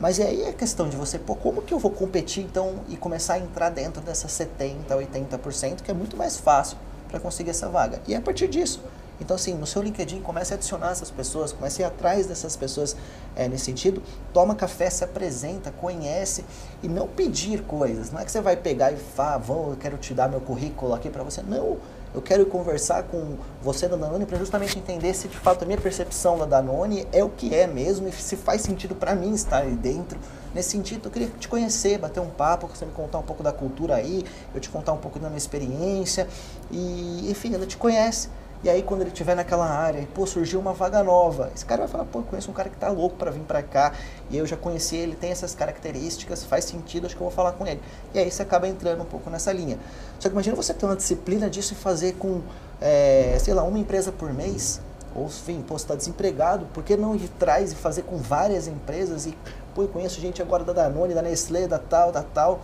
[0.00, 3.34] Mas aí é questão de você, pô, como que eu vou competir então e começar
[3.34, 6.76] a entrar dentro dessas 70, 80%, que é muito mais fácil
[7.08, 8.00] para conseguir essa vaga.
[8.06, 8.80] E é a partir disso,
[9.20, 12.56] então, assim, no seu LinkedIn, comece a adicionar essas pessoas, comece a ir atrás dessas
[12.56, 12.96] pessoas
[13.36, 14.02] é, nesse sentido.
[14.32, 16.44] Toma café, se apresenta, conhece
[16.82, 18.10] e não pedir coisas.
[18.10, 20.94] Não é que você vai pegar e falar, vou, eu quero te dar meu currículo
[20.94, 21.42] aqui para você.
[21.42, 21.78] Não,
[22.14, 25.80] eu quero conversar com você da Danone para justamente entender se de fato a minha
[25.80, 29.58] percepção da Danone é o que é mesmo e se faz sentido para mim estar
[29.58, 30.18] aí dentro.
[30.54, 33.52] Nesse sentido, eu queria te conhecer, bater um papo, você me contar um pouco da
[33.52, 34.24] cultura aí,
[34.54, 36.28] eu te contar um pouco da minha experiência
[36.70, 38.28] e, enfim, ela te conhece.
[38.64, 41.88] E aí quando ele estiver naquela área, pô, surgiu uma vaga nova, esse cara vai
[41.88, 43.92] falar, pô, eu conheço um cara que tá louco para vir para cá,
[44.30, 47.52] e eu já conheci ele, tem essas características, faz sentido, acho que eu vou falar
[47.52, 47.78] com ele.
[48.14, 49.78] E aí você acaba entrando um pouco nessa linha.
[50.18, 52.40] Só que imagina você ter uma disciplina disso e fazer com,
[52.80, 54.80] é, sei lá, uma empresa por mês,
[55.14, 58.66] ou enfim, pô, você está desempregado, por que não ir atrás e fazer com várias
[58.66, 59.36] empresas e,
[59.74, 62.62] pô, eu conheço gente agora da Danone, da Nestlé, da tal, da tal,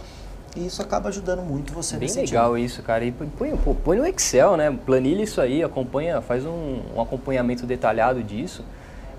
[0.56, 3.04] e isso acaba ajudando muito você Bem legal isso, cara.
[3.04, 4.76] E põe, põe, no Excel, né?
[4.84, 8.64] Planilha isso aí, acompanha, faz um, um acompanhamento detalhado disso.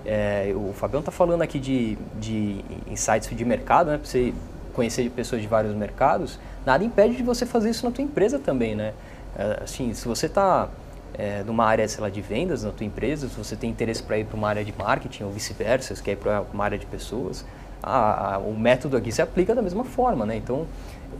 [0.04, 3.98] É, o Fabião está falando aqui de, de insights de mercado, né?
[3.98, 4.34] Para você
[4.74, 6.38] conhecer pessoas de vários mercados.
[6.66, 8.92] Nada impede de você fazer isso na tua empresa também, né?
[9.36, 10.68] É, assim, se você está
[11.14, 14.18] é, numa área, sei lá, de vendas na tua empresa, se você tem interesse para
[14.18, 16.86] ir para uma área de marketing ou vice-versa, se quer ir para uma área de
[16.86, 17.44] pessoas,
[17.82, 20.36] a, a, o método aqui se aplica da mesma forma, né?
[20.36, 20.66] Então,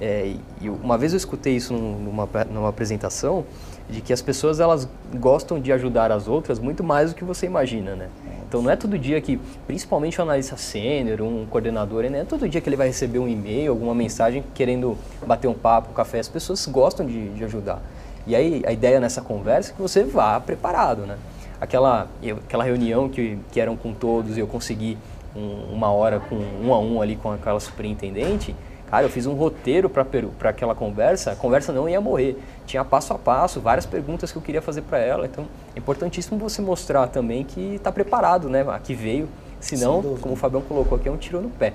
[0.03, 3.45] é, e uma vez eu escutei isso numa, numa apresentação,
[3.89, 7.47] de que as pessoas elas gostam de ajudar as outras muito mais do que você
[7.47, 8.09] imagina, né?
[8.49, 12.49] Então não é todo dia que, principalmente um analista sênior, um coordenador, não é todo
[12.49, 16.19] dia que ele vai receber um e-mail, alguma mensagem querendo bater um papo, um café.
[16.19, 17.81] As pessoas gostam de, de ajudar.
[18.27, 21.17] E aí a ideia nessa conversa é que você vá preparado, né?
[21.61, 24.99] Aquela, eu, aquela reunião que, que eram com todos e eu consegui
[25.37, 28.53] um, uma hora com um a um ali com aquela superintendente,
[28.93, 32.37] Cara, eu fiz um roteiro para aquela conversa, a conversa não ia morrer.
[32.67, 35.25] Tinha passo a passo, várias perguntas que eu queria fazer para ela.
[35.25, 38.63] Então, é importantíssimo você mostrar também que está preparado, né?
[38.85, 39.31] Que veio.
[39.59, 41.73] Senão, como o Fabião colocou aqui, é um tiro no pé.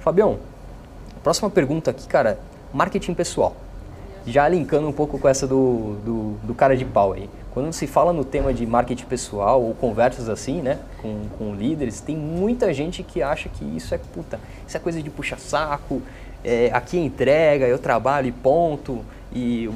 [0.00, 0.36] Fabião,
[1.22, 2.38] próxima pergunta aqui, cara,
[2.70, 3.56] marketing pessoal.
[4.26, 7.30] Já linkando um pouco com essa do, do, do cara de pau aí.
[7.56, 12.02] Quando se fala no tema de marketing pessoal ou conversas assim, né, com, com líderes,
[12.02, 16.02] tem muita gente que acha que isso é puta, isso é coisa de puxa-saco,
[16.44, 19.68] é, aqui entrega, eu trabalho e ponto, e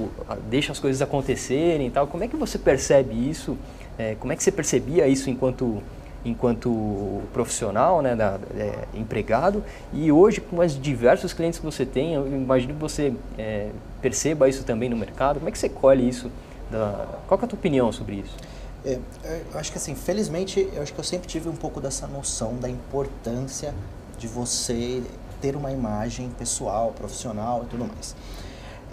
[0.49, 2.07] deixa as coisas acontecerem e tal.
[2.07, 3.57] Como é que você percebe isso?
[3.99, 5.83] É, como é que você percebia isso enquanto
[6.25, 12.15] enquanto profissional, né, da, é, empregado, e hoje com os diversos clientes que você tem,
[12.15, 13.71] eu imagino que você é,
[14.03, 15.39] perceba isso também no mercado.
[15.39, 16.31] Como é que você colhe isso?
[16.71, 18.37] Da, qual é a tua opinião sobre isso?
[18.85, 21.81] É, é, eu acho que assim, felizmente, eu acho que eu sempre tive um pouco
[21.81, 23.75] dessa noção da importância
[24.19, 25.03] de você
[25.41, 28.15] ter uma imagem pessoal, profissional e tudo mais.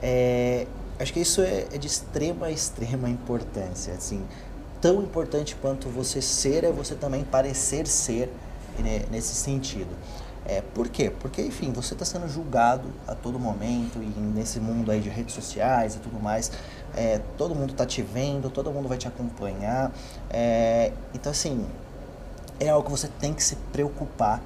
[0.01, 0.67] É,
[0.99, 3.93] acho que isso é, é de extrema, extrema importância.
[3.93, 4.23] Assim,
[4.81, 8.31] tão importante quanto você ser é você também parecer ser
[8.79, 9.95] né, nesse sentido.
[10.45, 11.11] É, por quê?
[11.19, 15.35] Porque, enfim, você está sendo julgado a todo momento e nesse mundo aí de redes
[15.35, 16.49] sociais e tudo mais,
[16.95, 19.91] é, todo mundo está te vendo, todo mundo vai te acompanhar.
[20.29, 21.65] É, então, assim,
[22.61, 24.41] é algo que você tem que se preocupar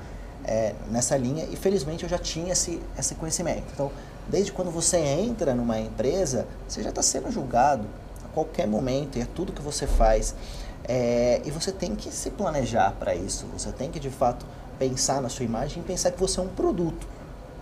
[0.45, 3.63] é, nessa linha e felizmente eu já tinha esse, esse conhecimento.
[3.73, 3.91] Então,
[4.27, 7.85] desde quando você entra numa empresa, você já está sendo julgado
[8.23, 10.35] a qualquer momento e é tudo que você faz.
[10.83, 14.45] É, e você tem que se planejar para isso, você tem que de fato
[14.79, 17.07] pensar na sua imagem e pensar que você é um produto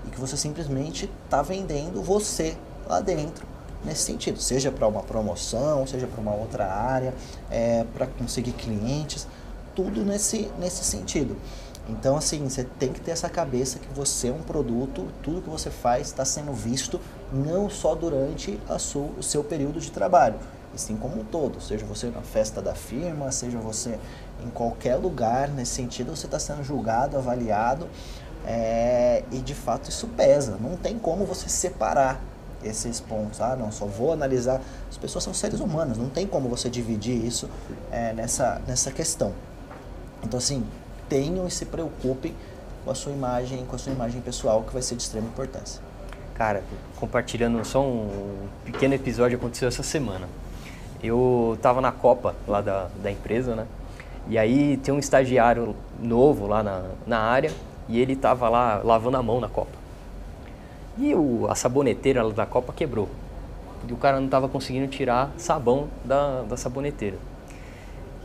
[0.07, 2.55] e que você simplesmente está vendendo você
[2.88, 3.45] lá dentro
[3.84, 7.13] nesse sentido, seja para uma promoção, seja para uma outra área,
[7.49, 9.27] é, para conseguir clientes,
[9.75, 11.38] tudo nesse, nesse sentido.
[11.89, 15.49] Então, assim, você tem que ter essa cabeça que você é um produto, tudo que
[15.49, 17.01] você faz está sendo visto
[17.33, 20.35] não só durante sua, o seu período de trabalho,
[20.73, 21.59] e sim como um todo.
[21.59, 23.97] Seja você na festa da firma, seja você
[24.43, 27.87] em qualquer lugar, nesse sentido, você está sendo julgado, avaliado,
[28.45, 30.57] é, e de fato isso pesa.
[30.61, 32.21] Não tem como você separar
[32.63, 33.41] esses pontos.
[33.41, 34.61] Ah, não, só vou analisar.
[34.89, 37.49] As pessoas são seres humanos, não tem como você dividir isso
[37.91, 39.33] é, nessa, nessa questão.
[40.23, 40.63] Então, assim,
[41.10, 42.34] tenham e se preocupem
[42.86, 45.82] com a sua imagem, com a sua imagem pessoal, que vai ser de extrema importância.
[46.36, 46.64] Cara,
[46.95, 50.28] compartilhando só um pequeno episódio que aconteceu essa semana.
[51.03, 53.66] Eu estava na Copa lá da, da empresa, né?
[54.28, 57.51] E aí tem um estagiário novo lá na, na área
[57.88, 59.72] e ele estava lá lavando a mão na Copa.
[60.97, 63.10] E o, a saboneteira da Copa quebrou.
[63.88, 67.18] E o cara não estava conseguindo tirar sabão da, da saboneteira.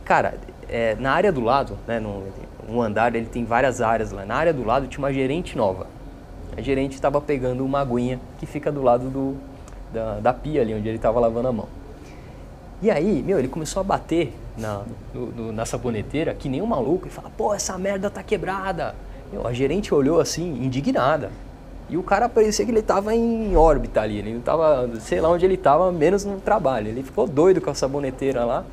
[0.03, 0.37] Cara,
[0.69, 2.23] é, na área do lado, né, no,
[2.69, 4.25] um andar, ele tem várias áreas lá.
[4.25, 5.87] Na área do lado tinha uma gerente nova.
[6.57, 9.35] A gerente estava pegando uma aguinha que fica do lado do,
[9.93, 11.67] da, da pia ali, onde ele estava lavando a mão.
[12.81, 16.65] E aí, meu, ele começou a bater na, no, no, na saboneteira que nem um
[16.65, 18.95] maluco e fala, pô, essa merda tá quebrada.
[19.31, 21.31] Meu, a gerente olhou assim, indignada.
[21.89, 25.29] E o cara parecia que ele estava em órbita ali, ele não estava, sei lá
[25.29, 26.87] onde ele estava, menos no trabalho.
[26.87, 28.63] Ele ficou doido com a saboneteira lá.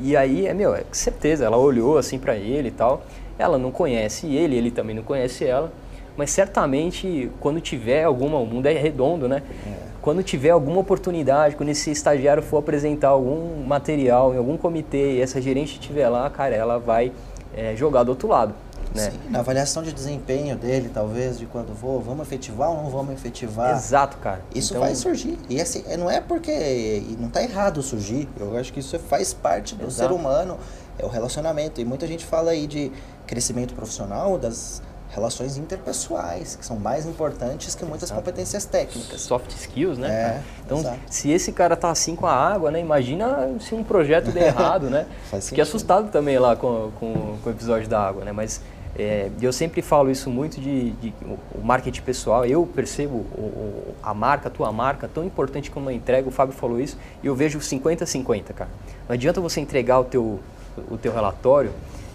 [0.00, 3.02] E aí, é meu, é certeza, ela olhou assim para ele e tal.
[3.38, 5.72] Ela não conhece ele, ele também não conhece ela.
[6.16, 9.42] Mas certamente, quando tiver alguma, o mundo é redondo, né?
[9.66, 9.88] É.
[10.02, 15.20] Quando tiver alguma oportunidade, quando esse estagiário for apresentar algum material em algum comitê e
[15.20, 17.12] essa gerente estiver lá, cara, ela vai
[17.54, 18.54] é, jogar do outro lado.
[18.94, 19.10] Né?
[19.10, 23.12] Sim, na avaliação de desempenho dele, talvez, de quando vou, vamos efetivar ou não vamos
[23.12, 23.76] efetivar.
[23.76, 24.40] Exato, cara.
[24.54, 24.82] Isso então...
[24.82, 25.38] vai surgir.
[25.48, 26.50] E assim, não é porque.
[26.50, 28.28] E não está errado surgir.
[28.40, 30.08] Eu acho que isso faz parte do Exato.
[30.08, 30.58] ser humano,
[30.98, 31.80] é o relacionamento.
[31.80, 32.92] E muita gente fala aí de
[33.26, 38.20] crescimento profissional, das relações interpessoais, que são mais importantes que muitas exato.
[38.20, 39.22] competências técnicas.
[39.22, 40.08] Soft skills, né?
[40.08, 40.98] É, então, exato.
[41.08, 42.80] se esse cara tá assim com a água, né?
[42.80, 45.06] Imagina se um projeto der errado, né?
[45.40, 48.32] Fiquei assustado também lá com, com, com o episódio da água, né?
[48.32, 48.60] Mas
[48.98, 51.14] é, eu sempre falo isso muito de, de
[51.54, 52.44] o marketing pessoal.
[52.44, 56.28] Eu percebo o, a marca, a tua marca, tão importante como a entrega.
[56.28, 58.70] O Fábio falou isso e eu vejo 50-50, cara.
[59.08, 60.40] Não adianta você entregar o teu,
[60.90, 61.72] o teu relatório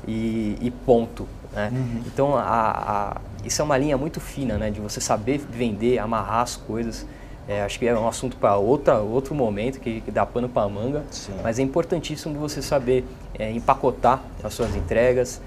[0.07, 1.28] e, e ponto.
[1.53, 1.70] Né?
[1.72, 2.01] Uhum.
[2.05, 4.72] Então, a, a, isso é uma linha muito fina, né?
[4.72, 7.05] De você saber vender, amarrar as coisas.
[7.47, 11.03] É, acho que é um assunto para outro momento, que, que dá pano para manga.
[11.11, 11.34] Sim.
[11.43, 13.05] Mas é importantíssimo você saber
[13.38, 15.41] é, empacotar as suas entregas,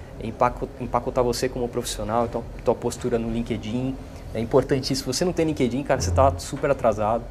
[0.81, 3.95] empacotar você como profissional, então tua postura no LinkedIn.
[4.35, 5.13] É importantíssimo.
[5.13, 7.25] Se você não tem LinkedIn, cara, você está super atrasado.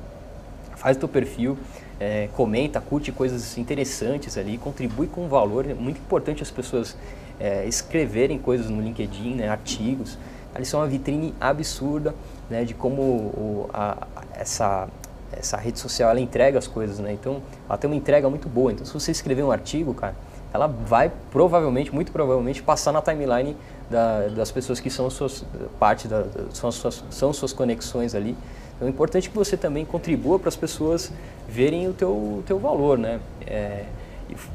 [0.75, 1.57] Faz o teu perfil,
[1.99, 5.69] é, comenta, curte coisas interessantes ali, contribui com valor.
[5.69, 6.95] É muito importante as pessoas
[7.39, 10.17] é, escreverem coisas no LinkedIn, né, artigos.
[10.53, 12.15] Ali são uma vitrine absurda
[12.49, 14.87] né, de como o, a, essa,
[15.31, 16.99] essa rede social ela entrega as coisas.
[16.99, 17.13] Né?
[17.13, 18.71] Então, ela tem uma entrega muito boa.
[18.71, 20.15] Então, se você escrever um artigo, cara,
[20.53, 23.57] ela vai provavelmente, muito provavelmente, passar na timeline
[23.89, 25.45] da, das pessoas que são suas
[25.77, 28.35] parte da, são, suas, são suas conexões ali.
[28.75, 31.11] Então é importante que você também contribua para as pessoas
[31.47, 33.19] verem o teu, o teu valor, né?
[33.45, 33.85] É,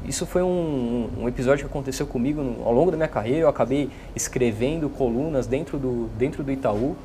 [0.05, 3.39] isso foi um, um, episódio que aconteceu comigo no, ao longo da minha carreira.
[3.39, 6.95] Eu acabei escrevendo colunas dentro do, dentro do Itaú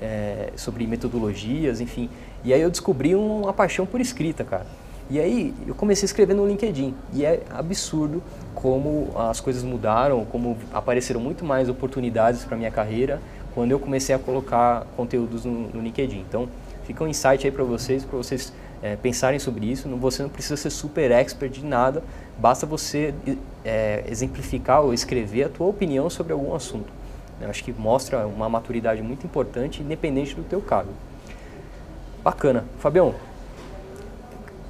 [0.00, 2.10] é, sobre metodologias, enfim.
[2.44, 4.66] E aí eu descobri uma paixão por escrita, cara.
[5.10, 6.94] E aí eu comecei a escrever no LinkedIn.
[7.14, 8.22] E é absurdo
[8.54, 13.20] como as coisas mudaram, como apareceram muito mais oportunidades para minha carreira
[13.58, 16.20] quando eu comecei a colocar conteúdos no, no LinkedIn.
[16.20, 16.48] Então,
[16.84, 19.88] fica um insight aí para vocês, para vocês é, pensarem sobre isso.
[19.96, 22.00] Você não precisa ser super expert de nada,
[22.38, 23.12] basta você
[23.64, 26.88] é, exemplificar ou escrever a tua opinião sobre algum assunto.
[27.40, 30.92] Eu acho que mostra uma maturidade muito importante, independente do teu cargo.
[32.22, 32.64] Bacana.
[32.78, 33.12] Fabião,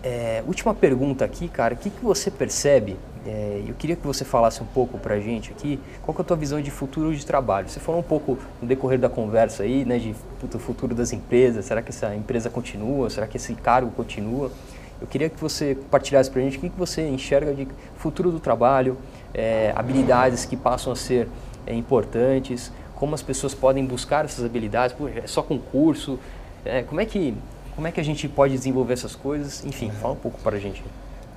[0.03, 1.75] é, última pergunta aqui, cara.
[1.75, 2.97] O que, que você percebe?
[3.29, 6.25] É, eu queria que você falasse um pouco pra gente aqui, qual que é a
[6.25, 7.69] tua visão de futuro de trabalho?
[7.69, 11.67] Você falou um pouco no decorrer da conversa aí, né, de puto, futuro das empresas,
[11.67, 14.51] será que essa empresa continua, será que esse cargo continua?
[14.99, 18.41] Eu queria que você compartilhasse pra gente o que, que você enxerga de futuro do
[18.41, 18.97] trabalho,
[19.35, 21.29] é, habilidades que passam a ser
[21.67, 26.19] é, importantes, como as pessoas podem buscar essas habilidades, Pô, é só concurso,
[26.65, 27.35] é, como, é que,
[27.77, 29.67] como é que a gente pode desenvolver essas coisas?
[29.67, 30.83] Enfim, fala um pouco para a gente.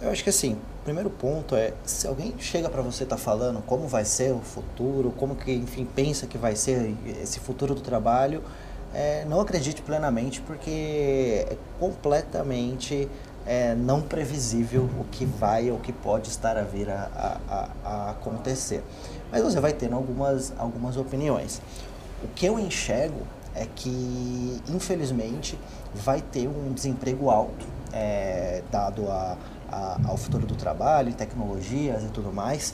[0.01, 3.87] Eu acho que assim, primeiro ponto é, se alguém chega para você tá falando como
[3.87, 8.43] vai ser o futuro, como que, enfim, pensa que vai ser esse futuro do trabalho,
[8.93, 13.07] é, não acredite plenamente porque é completamente
[13.45, 18.11] é, não previsível o que vai ou que pode estar a vir a, a, a
[18.11, 18.83] acontecer
[19.31, 21.61] mas você vai tendo algumas, algumas opiniões.
[22.21, 23.21] O que eu enxergo
[23.55, 25.57] é que, infelizmente,
[25.93, 29.37] vai ter um desemprego alto, é, dado a,
[29.71, 32.73] a, ao futuro do trabalho, tecnologias e tudo mais,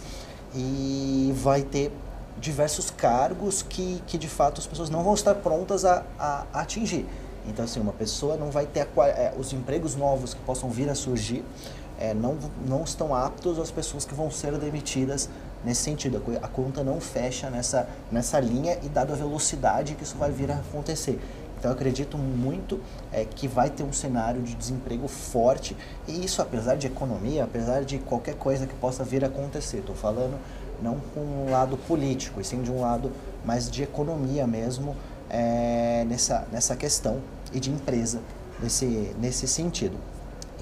[0.56, 1.92] e vai ter
[2.40, 6.62] diversos cargos que, que de fato as pessoas não vão estar prontas a, a, a
[6.62, 7.06] atingir.
[7.48, 10.90] Então, assim, uma pessoa não vai ter a, é, os empregos novos que possam vir
[10.90, 11.44] a surgir,
[12.00, 15.30] é, não, não estão aptos às pessoas que vão ser demitidas
[15.64, 16.22] nesse sentido.
[16.42, 20.52] A conta não fecha nessa, nessa linha e dada a velocidade que isso vai vir
[20.52, 21.20] a acontecer.
[21.58, 22.80] Então eu acredito muito
[23.12, 25.76] é, que vai ter um cenário de desemprego forte
[26.08, 29.78] e isso apesar de economia, apesar de qualquer coisa que possa vir a acontecer.
[29.78, 30.38] Estou falando
[30.82, 33.12] não com um lado político, e sim de um lado
[33.44, 34.96] mais de economia mesmo
[35.30, 37.20] é, nessa, nessa questão
[37.52, 38.22] e de empresa
[38.62, 39.98] nesse, nesse sentido.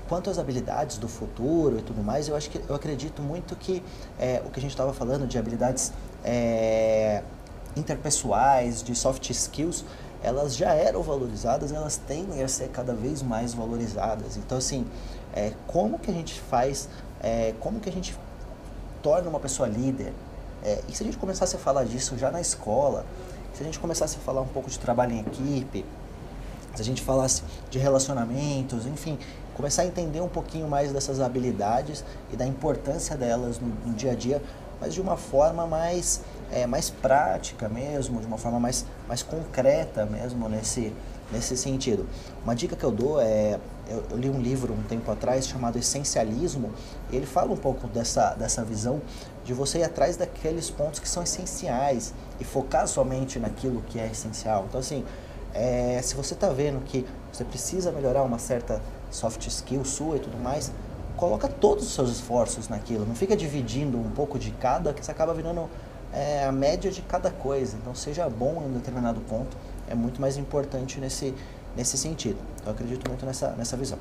[0.07, 3.81] Quanto às habilidades do futuro e tudo mais, eu acho que eu acredito muito que
[4.19, 5.91] é, o que a gente estava falando de habilidades
[6.23, 7.23] é,
[7.75, 9.83] interpessoais, de soft skills,
[10.25, 14.37] elas já eram valorizadas, elas tendem a ser cada vez mais valorizadas.
[14.37, 14.85] Então, assim,
[15.33, 16.89] é, como que a gente faz,
[17.21, 18.17] é, como que a gente
[19.03, 20.11] torna uma pessoa líder?
[20.63, 23.05] É, e se a gente começasse a falar disso já na escola,
[23.53, 25.85] se a gente começasse a falar um pouco de trabalho em equipe,
[26.73, 29.19] se a gente falasse de relacionamentos, enfim,
[29.55, 32.03] começar a entender um pouquinho mais dessas habilidades
[32.33, 34.41] e da importância delas no, no dia a dia,
[34.81, 36.21] mas de uma forma mais,
[36.51, 40.93] é, mais prática mesmo, de uma forma mais, mais concreta mesmo nesse,
[41.31, 42.07] nesse sentido.
[42.43, 45.77] Uma dica que eu dou é, eu, eu, li um livro um tempo atrás chamado
[45.77, 46.71] Essencialismo,
[47.11, 49.01] e ele fala um pouco dessa, dessa visão
[49.43, 54.07] de você ir atrás daqueles pontos que são essenciais e focar somente naquilo que é
[54.07, 54.65] essencial.
[54.67, 55.03] Então assim,
[55.53, 58.81] é, se você está vendo que você precisa melhorar uma certa
[59.11, 60.71] soft skill sua e tudo mais,
[61.15, 63.05] coloca todos os seus esforços naquilo.
[63.05, 65.69] Não fica dividindo um pouco de cada, que você acaba virando
[66.15, 67.77] é, a média de cada coisa.
[67.81, 69.55] Então, seja bom em um determinado ponto,
[69.89, 71.33] é muito mais importante nesse,
[71.75, 72.37] nesse sentido.
[72.55, 73.99] Então, eu acredito muito nessa, nessa visão.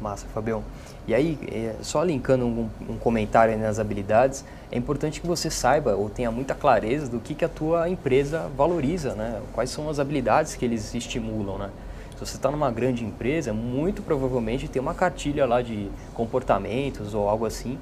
[0.00, 0.64] Massa, Fabião.
[1.06, 5.94] E aí, é, só linkando um, um comentário nas habilidades, é importante que você saiba
[5.94, 9.40] ou tenha muita clareza do que, que a tua empresa valoriza, né?
[9.52, 11.70] Quais são as habilidades que eles estimulam, né?
[12.14, 17.28] Se você está numa grande empresa, muito provavelmente tem uma cartilha lá de comportamentos ou
[17.28, 17.78] algo assim.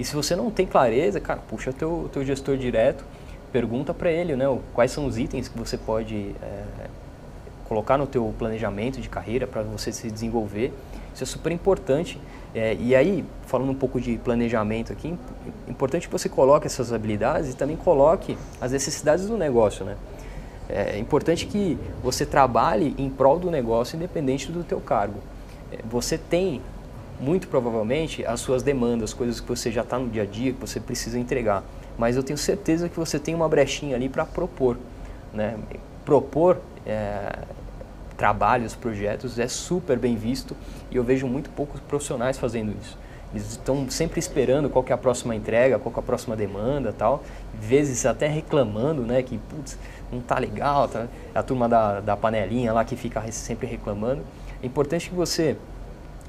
[0.00, 3.04] E se você não tem clareza, cara, puxa teu, teu gestor direto,
[3.52, 4.46] pergunta para ele, né?
[4.72, 6.64] Quais são os itens que você pode é,
[7.68, 10.72] colocar no teu planejamento de carreira para você se desenvolver
[11.14, 12.18] isso é super importante.
[12.54, 15.16] É, e aí, falando um pouco de planejamento aqui,
[15.68, 19.96] importante que você coloque essas habilidades e também coloque as necessidades do negócio, né?
[20.68, 25.18] É importante que você trabalhe em prol do negócio independente do teu cargo.
[25.72, 26.62] É, você tem,
[27.20, 30.60] muito provavelmente, as suas demandas, coisas que você já está no dia a dia, que
[30.60, 31.62] você precisa entregar.
[31.98, 34.78] Mas eu tenho certeza que você tem uma brechinha ali para propor.
[35.32, 35.56] Né?
[36.04, 37.40] Propor é,
[38.16, 40.56] trabalhos, projetos é super bem visto
[40.90, 42.98] e eu vejo muito poucos profissionais fazendo isso.
[43.32, 47.22] Eles estão sempre esperando qual é a próxima entrega, qual é a próxima demanda tal.
[47.54, 49.22] Vezes até reclamando, né?
[49.22, 49.78] Que, putz,
[50.10, 51.06] não tá legal, tá?
[51.32, 54.22] A turma da, da panelinha lá que fica sempre reclamando.
[54.60, 55.56] É importante que você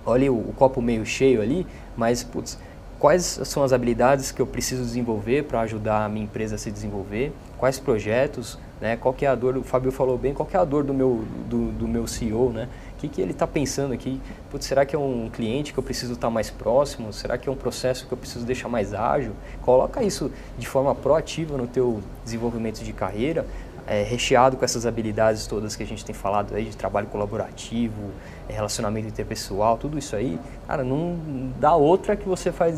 [0.05, 2.57] olhe o, o copo meio cheio ali, mas, putz,
[2.99, 6.71] quais são as habilidades que eu preciso desenvolver para ajudar a minha empresa a se
[6.71, 7.33] desenvolver?
[7.57, 8.57] Quais projetos?
[8.81, 8.97] né?
[8.97, 10.93] Qual que é a dor, o Fábio falou bem, qual que é a dor do
[10.93, 12.67] meu, do, do meu CEO, né?
[12.97, 14.19] O que, que ele está pensando aqui?
[14.49, 17.13] Putz, será que é um cliente que eu preciso estar tá mais próximo?
[17.13, 19.33] Será que é um processo que eu preciso deixar mais ágil?
[19.61, 23.45] Coloca isso de forma proativa no teu desenvolvimento de carreira,
[23.91, 28.11] é, recheado com essas habilidades todas que a gente tem falado aí de trabalho colaborativo,
[28.47, 31.19] é, relacionamento interpessoal, tudo isso aí, cara, não
[31.59, 32.73] dá outra que você vai,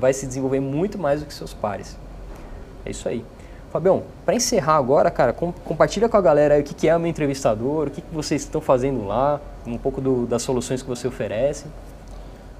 [0.00, 1.98] vai se desenvolver muito mais do que seus pares.
[2.86, 3.24] É isso aí.
[3.72, 7.00] Fabião, para encerrar agora, cara, com, compartilha com a galera o que, que é o
[7.00, 10.88] meu entrevistador, o que, que vocês estão fazendo lá, um pouco do, das soluções que
[10.88, 11.64] você oferece.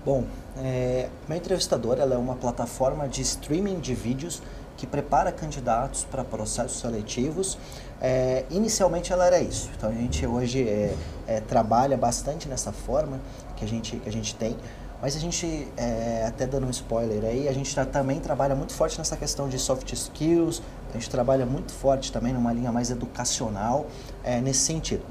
[0.04, 0.24] Bom,
[0.58, 4.42] é, meu entrevistador ela é uma plataforma de streaming de vídeos
[4.82, 7.56] que prepara candidatos para processos seletivos.
[8.04, 10.92] É, inicialmente ela era isso, então a gente hoje é,
[11.24, 13.20] é, trabalha bastante nessa forma
[13.54, 14.56] que a gente, que a gente tem.
[15.00, 18.72] Mas a gente, é, até dando um spoiler aí, a gente tá, também trabalha muito
[18.72, 22.90] forte nessa questão de soft skills, a gente trabalha muito forte também numa linha mais
[22.90, 23.86] educacional
[24.24, 25.04] é, nesse sentido.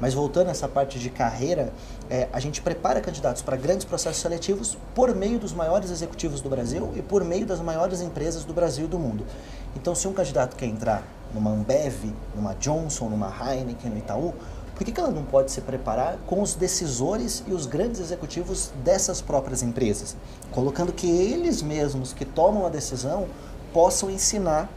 [0.00, 1.72] Mas voltando a essa parte de carreira,
[2.08, 6.48] é, a gente prepara candidatos para grandes processos seletivos por meio dos maiores executivos do
[6.48, 9.24] Brasil e por meio das maiores empresas do Brasil e do mundo.
[9.74, 11.02] Então, se um candidato quer entrar
[11.36, 14.34] numa Ambev, numa Johnson, numa Heineken, no Itaú,
[14.74, 18.72] por que, que ela não pode se preparar com os decisores e os grandes executivos
[18.84, 20.16] dessas próprias empresas?
[20.50, 23.26] Colocando que eles mesmos que tomam a decisão
[23.72, 24.68] possam ensinar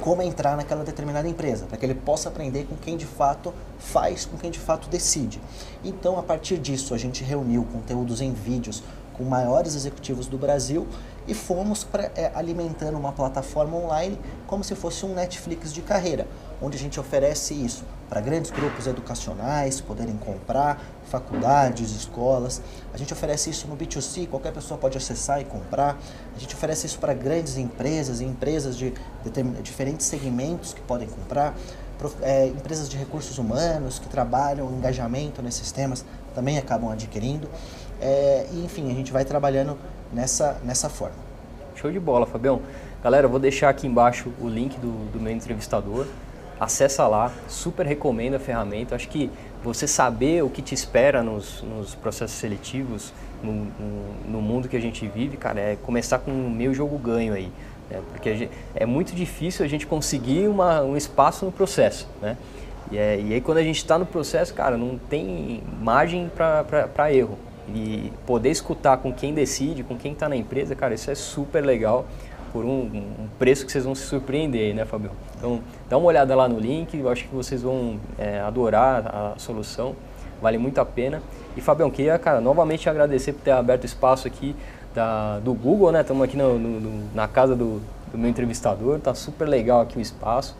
[0.00, 4.24] como entrar naquela determinada empresa, para que ele possa aprender com quem de fato faz,
[4.24, 5.40] com quem de fato decide.
[5.84, 10.86] Então, a partir disso, a gente reuniu conteúdos em vídeos com maiores executivos do Brasil
[11.26, 16.26] e fomos pra, é, alimentando uma plataforma online como se fosse um Netflix de carreira,
[16.60, 22.60] onde a gente oferece isso para grandes grupos educacionais poderem comprar, faculdades, escolas.
[22.92, 25.98] A gente oferece isso no B2C, qualquer pessoa pode acessar e comprar.
[26.36, 28.92] A gente oferece isso para grandes empresas e empresas de
[29.62, 31.54] diferentes segmentos que podem comprar.
[32.20, 36.04] É, empresas de recursos humanos que trabalham engajamento nesses temas
[36.34, 37.48] também acabam adquirindo.
[38.00, 39.78] É, enfim, a gente vai trabalhando
[40.12, 41.16] nessa, nessa forma.
[41.74, 42.60] Show de bola, Fabião.
[43.02, 46.06] Galera, eu vou deixar aqui embaixo o link do, do meu entrevistador.
[46.60, 48.94] Acessa lá, super recomendo a ferramenta.
[48.94, 49.28] Acho que
[49.64, 54.76] você saber o que te espera nos, nos processos seletivos, no, no, no, mundo que
[54.76, 57.50] a gente vive, cara, é começar com um meio jogo ganho aí.
[57.90, 58.00] Né?
[58.12, 62.36] Porque gente, é muito difícil a gente conseguir uma, um espaço no processo, né?
[62.90, 67.12] E, é, e aí quando a gente está no processo, cara, não tem margem para
[67.12, 67.38] erro.
[67.68, 71.64] E poder escutar com quem decide, com quem está na empresa, cara, isso é super
[71.64, 72.04] legal
[72.52, 75.10] por um, um, preço que vocês vão se surpreender né, Fabio?
[75.38, 79.38] Então, dá uma olhada lá no link, eu acho que vocês vão é, adorar a
[79.38, 79.96] solução,
[80.40, 81.22] vale muito a pena.
[81.56, 84.54] E, Fabião, queria, cara, novamente agradecer por ter aberto espaço aqui
[84.94, 86.02] da, do Google, né?
[86.02, 90.00] Estamos aqui no, no, na casa do, do meu entrevistador, tá super legal aqui o
[90.00, 90.56] espaço.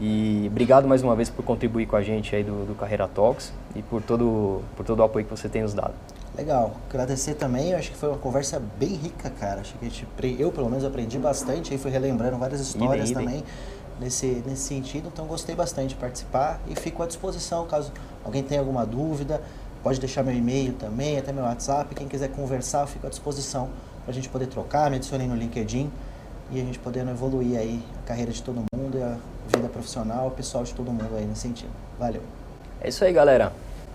[0.00, 3.52] E obrigado mais uma vez por contribuir com a gente aí do, do Carreira Talks
[3.76, 5.92] e por todo, por todo o apoio que você tem nos dado.
[6.36, 6.72] Legal.
[6.88, 9.60] Agradecer também, eu acho que foi uma conversa bem rica, cara.
[9.60, 10.06] Acho que gente,
[10.38, 11.72] eu, pelo menos, aprendi bastante.
[11.72, 13.52] Aí fui relembrando várias histórias idem, também idem.
[14.00, 15.10] Nesse, nesse sentido.
[15.12, 17.92] Então, gostei bastante de participar e fico à disposição caso
[18.24, 19.42] alguém tenha alguma dúvida.
[19.82, 21.94] Pode deixar meu e-mail também, até meu WhatsApp.
[21.94, 23.68] Quem quiser conversar, eu fico à disposição
[24.04, 24.88] para a gente poder trocar.
[24.90, 25.90] Me adicionei no LinkedIn
[26.50, 29.16] e a gente podendo evoluir aí a carreira de todo mundo e a
[29.54, 31.70] vida profissional, o pessoal de todo mundo aí nesse sentido.
[31.98, 32.22] Valeu.
[32.80, 33.52] É isso aí, galera.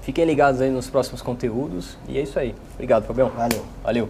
[0.08, 1.98] Fiquem ligados aí nos próximos conteúdos.
[2.08, 2.56] E é isso aí.
[2.76, 3.28] Obrigado, Fabião.
[3.28, 3.66] Valeu.
[3.84, 4.10] Valeu.